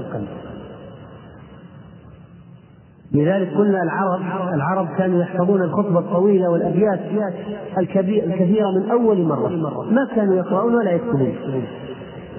لذلك 3.13 3.53
قلنا 3.57 3.83
العرب 3.83 4.21
العرب 4.53 4.87
كانوا 4.97 5.21
يحفظون 5.21 5.61
الخطبة 5.61 5.99
الطويلة 5.99 6.49
والأبيات 6.49 6.99
الكثيرة 7.77 8.71
من 8.71 8.91
أول 8.91 9.21
مرة. 9.21 9.49
ما 9.91 10.07
كانوا 10.15 10.35
يقرؤون 10.35 10.75
ولا 10.75 10.91
يكتبون. 10.91 11.33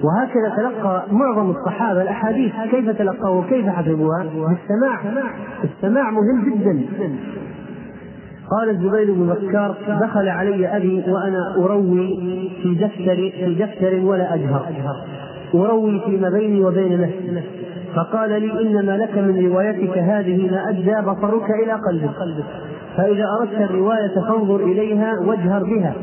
وهكذا 0.03 0.55
تلقى 0.57 1.05
معظم 1.11 1.49
الصحابة 1.51 2.01
الأحاديث 2.01 2.51
كيف 2.71 2.89
تلقوها 2.89 3.29
وكيف 3.29 3.67
حفظوها؟ 3.67 4.23
بالسماع. 4.23 5.01
السماع 5.63 6.11
مهم 6.11 6.53
جدا. 6.53 6.85
قال 8.51 8.69
الزبير 8.69 9.13
بن 9.13 9.35
بكار 9.41 9.75
دخل 10.01 10.27
علي 10.29 10.77
أبي 10.77 11.03
وأنا 11.07 11.55
أروي 11.57 12.17
في 12.63 12.75
دفتر 12.75 13.15
في 13.15 13.55
دفتر 13.59 14.05
ولا 14.05 14.35
أجهر. 14.35 14.65
أروي 15.55 16.01
فيما 16.05 16.29
بيني 16.29 16.65
وبين 16.65 17.01
نفسي. 17.01 17.43
فقال 17.95 18.29
لي 18.29 18.61
إنما 18.61 18.97
لك 18.97 19.17
من 19.17 19.45
روايتك 19.45 19.97
هذه 19.97 20.51
ما 20.51 20.69
أدى 20.69 21.07
بصرك 21.07 21.49
إلى 21.63 21.73
قلبك. 21.73 22.15
فإذا 22.97 23.25
أردت 23.41 23.61
الرواية 23.61 24.15
فانظر 24.27 24.55
إليها 24.55 25.19
وأجهر 25.19 25.63
بها. 25.63 25.93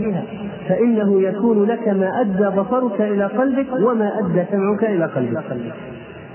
فإنه 0.69 1.23
يكون 1.23 1.65
لك 1.65 1.89
ما 1.89 2.21
أدى 2.21 2.61
بصرك 2.61 3.01
إلى 3.01 3.25
قلبك 3.25 3.67
وما 3.73 4.19
أدى 4.19 4.45
سمعك 4.51 4.85
إلى 4.85 5.05
قلبك. 5.05 5.75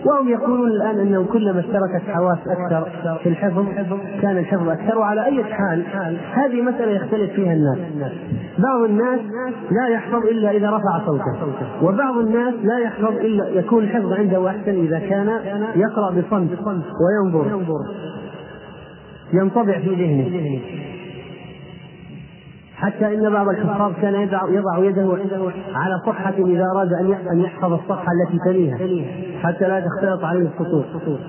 وهم 0.05 0.29
يقولون 0.29 0.67
الآن 0.67 0.99
أنه 0.99 1.25
كلما 1.33 1.59
اشتركت 1.59 2.01
حواس 2.07 2.37
أكثر 2.47 2.87
في 3.23 3.29
الحفظ 3.29 3.65
كان 4.21 4.37
الحفظ 4.37 4.69
أكثر. 4.69 4.97
وعلى 4.97 5.25
أي 5.25 5.43
حال 5.43 5.83
هذه 6.33 6.61
مسألة 6.61 6.91
يختلف 6.91 7.31
فيها 7.31 7.53
الناس. 7.53 7.77
بعض 8.57 8.81
الناس 8.83 9.19
لا 9.71 9.87
يحفظ 9.87 10.25
إلا 10.25 10.51
إذا 10.51 10.69
رفع 10.69 11.05
صوته. 11.05 11.45
وبعض 11.81 12.17
الناس 12.17 12.53
لا 12.63 12.79
يحفظ 12.79 13.17
إلا 13.17 13.49
يكون 13.49 13.83
الحفظ 13.83 14.13
عنده 14.13 14.49
أحسن 14.49 14.71
إذا 14.71 14.99
كان 14.99 15.29
يقرأ 15.75 16.11
بصمت 16.11 16.49
وينظر. 17.01 17.45
ينطبع 19.33 19.79
في 19.79 19.89
ذهنه. 19.89 20.59
حتى 22.75 23.13
إن 23.13 23.29
بعض 23.29 23.49
الحفاظ 23.49 23.93
كان 24.01 24.13
يضع 24.13 24.49
يضع 24.49 24.77
يده 24.77 25.17
على 25.73 25.99
صفحة 26.05 26.33
إذا 26.37 26.63
أراد 26.75 26.93
أن 27.31 27.39
يحفظ 27.39 27.73
الصفحة 27.73 28.07
التي 28.11 28.39
تليها 28.45 28.77
حتى 29.43 29.67
لا 29.67 29.79
تختلط 29.79 30.23
عليه 30.23 30.49
السطور 30.59 31.19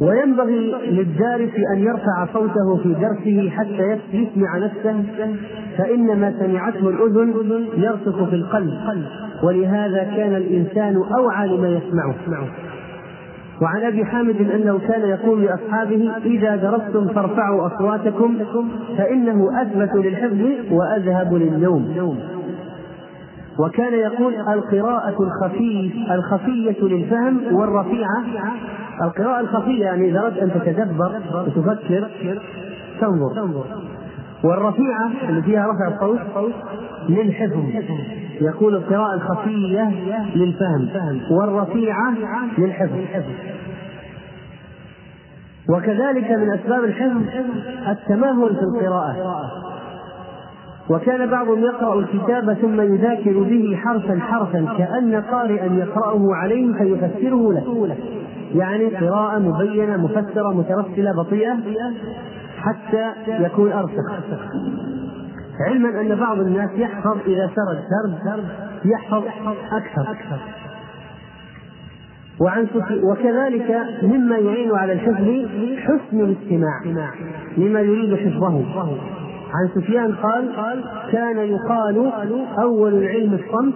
وينبغي 0.00 0.74
للدارس 0.90 1.50
أن 1.74 1.78
يرفع 1.78 2.26
صوته 2.32 2.76
في 2.76 2.94
درسه 2.94 3.50
حتى 3.50 3.98
يسمع 4.12 4.58
نفسه 4.58 5.04
فإن 5.78 6.20
ما 6.20 6.34
سمعته 6.40 6.88
الأذن 6.88 7.34
يرسخ 7.76 8.24
في 8.24 8.34
القلب. 8.36 8.74
ولهذا 9.42 10.04
كان 10.04 10.36
الإنسان 10.36 10.96
أوعى 11.18 11.48
لما 11.48 11.68
يسمعه. 11.68 12.14
وعن 13.60 13.82
أبي 13.82 14.04
حامد 14.04 14.50
أنه 14.50 14.78
كان 14.78 15.08
يقول 15.08 15.42
لأصحابه 15.42 16.10
إذا 16.24 16.56
درستم 16.56 17.08
فارفعوا 17.08 17.66
أصواتكم 17.66 18.38
فإنه 18.98 19.62
أثبت 19.62 19.94
للحفظ 19.94 20.72
وأذهب 20.72 21.34
للنوم. 21.34 22.18
وكان 23.58 23.94
يقول 23.94 24.34
القراءة 24.34 25.16
الخفية 25.22 26.14
الخفية 26.14 26.82
للفهم 26.82 27.54
والرفيعة. 27.54 28.24
القراءة 29.02 29.40
الخفية 29.40 29.84
يعني 29.84 30.10
إذا 30.10 30.20
أردت 30.20 30.38
أن 30.38 30.50
تتدبر 30.50 31.12
وتفكر 31.34 32.08
تنظر. 33.00 33.64
والرفيعة 34.44 35.10
اللي 35.28 35.42
فيها 35.42 35.66
رفع 35.66 35.88
الصوت 35.94 36.20
للحفظ 37.08 37.64
يقول 38.40 38.74
القراءة 38.76 39.14
الخفية 39.14 39.90
للفهم. 40.36 40.88
والرفيعة 41.30 42.14
للحفظ 42.58 42.98
وكذلك 45.70 46.30
من 46.30 46.50
أسباب 46.50 46.84
الحفظ 46.84 47.22
التمهل 47.88 48.48
في 48.56 48.62
القراءة. 48.62 49.16
وكان 50.90 51.30
بعضهم 51.30 51.58
يقرأ 51.58 51.98
الكتاب 51.98 52.52
ثم 52.54 52.80
يذاكر 52.80 53.42
به 53.42 53.76
حرفا 53.76 54.20
حرفا 54.20 54.74
كأن 54.78 55.22
قارئا 55.30 55.66
يقرأه 55.66 56.34
عليه 56.34 56.72
فيفسره 56.72 57.52
له. 57.52 57.96
يعني 58.54 58.84
قراءة 58.86 59.38
مبينة 59.38 59.96
مفسرة 59.96 60.54
مترسلة 60.54 61.12
بطيئة. 61.16 61.56
حتى 62.62 63.12
يكون 63.28 63.72
أرسخ. 63.72 64.12
علما 65.66 66.00
أن 66.00 66.14
بعض 66.14 66.38
الناس 66.38 66.70
يحفظ 66.76 67.18
إذا 67.26 67.50
سرد 67.56 67.78
سرد 68.24 68.44
يحفظ 68.84 69.24
أكثر. 69.72 70.38
وعن 72.40 72.66
وكذلك 73.02 73.78
مما 74.02 74.36
يعين 74.36 74.74
على 74.74 74.92
الحفظ 74.92 75.28
حسن 75.78 76.20
الاستماع 76.20 77.08
لما 77.56 77.80
يريد 77.80 78.14
حفظه. 78.14 78.64
عن 79.54 79.68
سفيان 79.74 80.12
قال 80.12 80.84
كان 81.12 81.38
يقال 81.38 82.12
أول 82.58 82.94
العلم 82.94 83.34
الصمت 83.34 83.74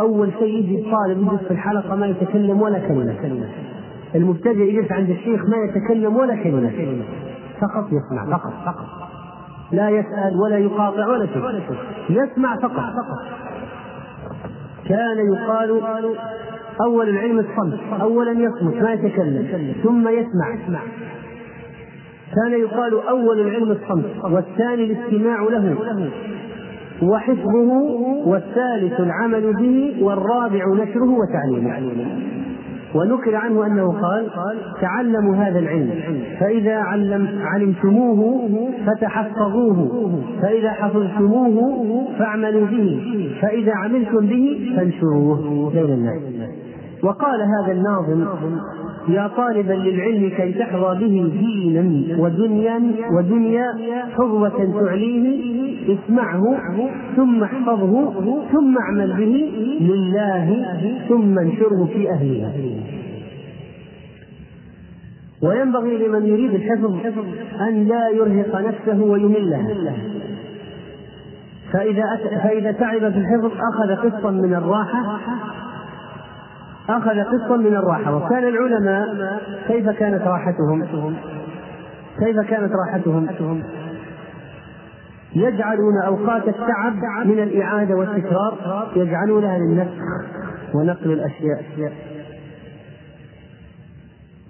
أول 0.00 0.30
شيء 0.38 0.58
يجي 0.58 0.78
الطالب 0.78 1.22
يجلس 1.22 1.38
في 1.38 1.50
الحلقة 1.50 1.96
ما 1.96 2.06
يتكلم 2.06 2.62
ولا 2.62 2.78
كلمة. 2.78 3.48
المبتدئ 4.14 4.62
يجلس 4.62 4.92
عند 4.92 5.10
الشيخ 5.10 5.40
ما 5.48 5.56
يتكلم 5.56 6.16
ولا 6.16 6.36
كلمة. 6.36 7.04
فقط 7.60 7.86
يسمع 7.92 8.38
فقط 8.38 8.52
فقط. 8.66 8.86
لا 9.72 9.90
يسأل 9.90 10.40
ولا 10.40 10.58
يقاطع 10.58 11.06
ولا 11.06 11.26
شيء. 11.26 11.76
يسمع 12.10 12.56
فقط. 12.56 12.92
كان 14.88 15.32
يقال 15.32 15.80
أول 16.80 17.08
العلم 17.08 17.38
الصمت 17.38 18.00
أولا 18.00 18.32
يصمت 18.32 18.82
ما 18.82 18.92
يتكلم 18.92 19.74
ثم 19.82 20.08
يسمع. 20.08 20.56
كان 22.34 22.60
يقال 22.60 23.06
أول 23.08 23.40
العلم 23.40 23.70
الصمت 23.70 24.24
والثاني 24.24 24.84
الاستماع 24.84 25.42
له 25.42 25.76
وحفظه 27.02 27.72
والثالث 28.26 29.00
العمل 29.00 29.52
به 29.52 30.04
والرابع 30.04 30.66
نشره 30.66 31.10
وتعليمه. 31.10 32.18
ونكر 32.94 33.36
عنه 33.36 33.66
أنه 33.66 33.92
قال 33.92 34.30
تعلموا 34.80 35.36
هذا 35.36 35.58
العلم 35.58 35.90
فإذا 36.40 36.76
علم 36.76 37.28
علمتموه 37.42 38.50
فتحفظوه 38.86 40.20
فإذا 40.42 40.70
حفظتموه 40.70 42.08
فاعملوا 42.18 42.66
به 42.66 43.00
فإذا 43.42 43.72
عملتم 43.74 44.26
به 44.26 44.74
فانشروه. 44.76 45.70
بين 45.72 45.92
الناس 45.92 46.22
وقال 47.02 47.40
هذا 47.42 47.72
الناظم 47.72 48.26
يا 49.08 49.26
طالبا 49.36 49.72
للعلم 49.72 50.28
كي 50.28 50.52
تحظى 50.52 50.98
به 51.00 51.32
دينا 51.40 52.20
ودنيا 52.22 52.82
ودنيا 53.18 53.66
حظوة 54.12 54.48
تعليه 54.82 55.76
اسمعه 55.94 56.42
ثم 57.16 57.42
احفظه 57.42 58.12
ثم 58.52 58.78
اعمل 58.78 59.12
به 59.12 59.50
لله 59.80 60.66
ثم 61.08 61.38
انشره 61.38 61.88
في 61.92 62.10
أهلها. 62.10 62.52
وينبغي 65.42 66.06
لمن 66.06 66.26
يريد 66.26 66.54
الحفظ 66.54 66.96
أن 67.60 67.84
لا 67.84 68.08
يرهق 68.08 68.60
نفسه 68.60 69.02
ويملها 69.02 69.68
فإذا 71.72 72.02
فإذا 72.42 72.72
تعب 72.72 73.12
في 73.12 73.18
الحفظ 73.18 73.52
أخذ 73.74 73.94
قسطا 74.10 74.30
من 74.30 74.54
الراحة 74.54 75.18
أخذ 76.88 77.20
قسطا 77.20 77.56
من 77.56 77.76
الراحة. 77.76 78.16
وكان 78.16 78.48
العلماء 78.48 79.06
كيف 79.68 79.90
كانت 79.90 80.22
راحتهم؟ 80.22 80.82
كيف 82.18 82.40
كانت 82.40 82.72
راحتهم؟ 82.72 83.62
يجعلون 85.36 86.02
أوقات 86.06 86.48
التعب 86.48 86.94
من 87.24 87.42
الإعادة 87.42 87.94
والتكرار 87.94 88.88
يجعلونها 88.96 89.58
للنسخ 89.58 89.90
ونقل 90.74 91.12
الأشياء. 91.12 91.64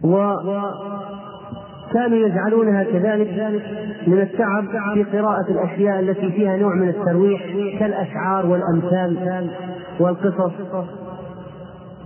وكانوا 0.05 2.19
يجعلونها 2.19 2.85
كذلك 2.85 3.63
من 4.07 4.21
التعب 4.21 4.65
في 4.95 5.05
قراءة 5.19 5.51
الأشياء 5.51 6.01
التي 6.01 6.33
فيها 6.33 6.57
نوع 6.57 6.75
من 6.75 6.89
الترويح 6.89 7.43
كالأشعار 7.79 8.47
والأمثال 8.47 9.51
والقصص. 10.01 10.53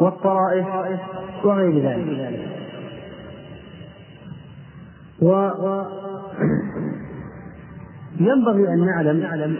والطرائف 0.00 0.66
وغير 1.44 1.82
ذلك. 1.82 2.48
و 5.22 5.50
ينبغي 8.20 8.68
أن 8.68 8.86
نعلم 8.86 9.56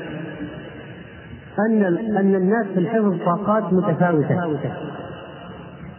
أن 1.58 1.82
أن 2.16 2.34
الناس 2.34 2.66
في 2.66 2.78
الحفظ 2.80 3.18
طاقات 3.24 3.72
متفاوتة. 3.72 4.50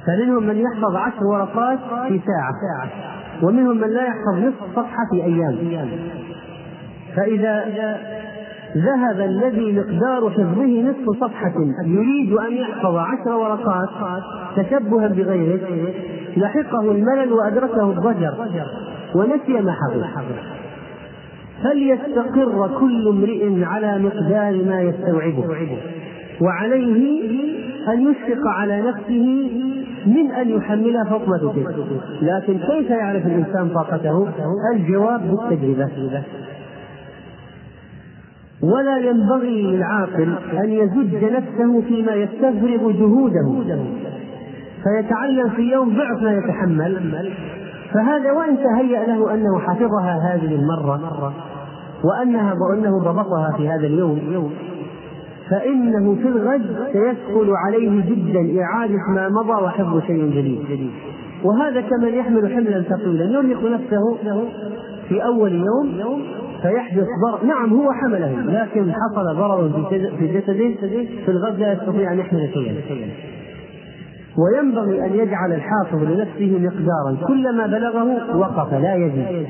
فمنهم 0.06 0.44
من 0.44 0.58
يحفظ 0.58 0.96
عشر 0.96 1.24
ورقات 1.24 1.80
في 2.08 2.22
ساعة 2.26 2.90
ومنهم 3.44 3.78
من 3.78 3.90
لا 3.90 4.04
يحفظ 4.06 4.36
نصف 4.38 4.76
صفحة 4.76 5.06
في 5.12 5.24
أيام. 5.24 5.56
فإذا 7.16 7.66
ذهب 8.78 9.20
الذي 9.20 9.80
مقدار 9.80 10.30
حفظه 10.30 10.82
نصف 10.82 11.20
صفحة. 11.22 11.54
يريد 11.86 12.34
أن 12.34 12.54
يحفظ 12.54 12.96
عشر 12.96 13.36
ورقات 13.36 13.90
تشبها 14.56 15.08
بغيره. 15.08 15.94
لحقه 16.38 16.92
الملل 16.92 17.34
وأدركه 17.34 17.92
الضجر 17.92 18.34
ونسي 19.16 19.62
ما 19.62 19.72
حفظ 19.72 20.04
فليستقر 21.64 22.70
كل 22.80 23.08
امرئ 23.08 23.64
على 23.64 24.00
مقدار 24.00 24.64
ما 24.66 24.82
يستوعبه. 24.82 25.46
وعليه 26.42 27.30
أن 27.88 28.12
يشفق 28.12 28.48
على 28.48 28.82
نفسه 28.82 29.50
من 30.06 30.32
أن 30.32 30.50
يحملها 30.50 31.04
ما 31.04 31.64
لكن 32.22 32.58
كيف 32.58 32.90
يعرف 32.90 33.26
الإنسان 33.26 33.70
طاقته؟ 33.70 34.28
الجواب 34.76 35.22
بالتجربة. 35.22 36.24
ولا 38.64 38.98
ينبغي 38.98 39.64
للعاقل 39.64 40.36
أن 40.64 40.70
يزج 40.70 41.24
نفسه 41.24 41.82
فيما 41.82 42.14
يستفرغ 42.14 42.92
جهوده. 42.92 43.60
فيتعلم 44.84 45.50
في 45.50 45.62
يوم 45.62 45.90
ضعف 45.90 46.22
ما 46.22 46.38
يتحمل. 46.38 47.34
فهذا 47.94 48.32
وإن 48.32 48.58
تهيأ 48.58 49.08
له 49.08 49.34
أنه 49.34 49.60
حفظها 49.60 50.34
هذه 50.34 50.56
المرة 50.56 51.34
وأنها 52.04 52.54
وأنه 52.54 53.00
ضبطها 53.00 53.54
في 53.58 53.70
هذا 53.70 53.88
اليوم 53.88 54.52
فإنه 55.50 56.16
في 56.16 56.28
الغد 56.28 56.88
سيثقل 56.94 57.54
عليه 57.66 58.02
جدا 58.02 58.62
إعادة 58.62 58.98
ما 59.16 59.30
مضى 59.30 59.64
وحفظ 59.64 60.02
شيء 60.08 60.26
جديد. 60.26 60.92
وهذا 61.44 61.82
كمن 61.82 62.14
يحمل 62.14 62.54
حملا 62.54 62.82
ثقيلا 62.82 63.26
يرهق 63.26 63.64
نفسه 63.72 64.18
في 65.10 65.24
أول 65.24 65.54
يوم 65.54 66.24
فيحدث 66.62 67.06
ضرر 67.26 67.46
نعم 67.46 67.74
هو 67.74 67.92
حمله 67.92 68.42
لكن 68.42 68.92
حصل 68.92 69.36
ضرر 69.36 69.88
في 69.90 70.28
جسده 70.28 70.90
في 71.26 71.32
الغد 71.32 71.60
لا 71.60 71.74
يستطيع 71.74 72.14
أن 72.14 72.20
يحمل 72.20 72.50
شيئا. 72.54 73.08
وينبغي 74.38 75.06
أن 75.06 75.14
يجعل 75.14 75.54
الحافظ 75.54 76.04
لنفسه 76.04 76.60
مقدارا. 76.60 77.28
كلما 77.28 77.68
بلغه 77.68 78.38
وقف 78.38 78.74
لا 78.74 78.96
يزيد 78.96 79.48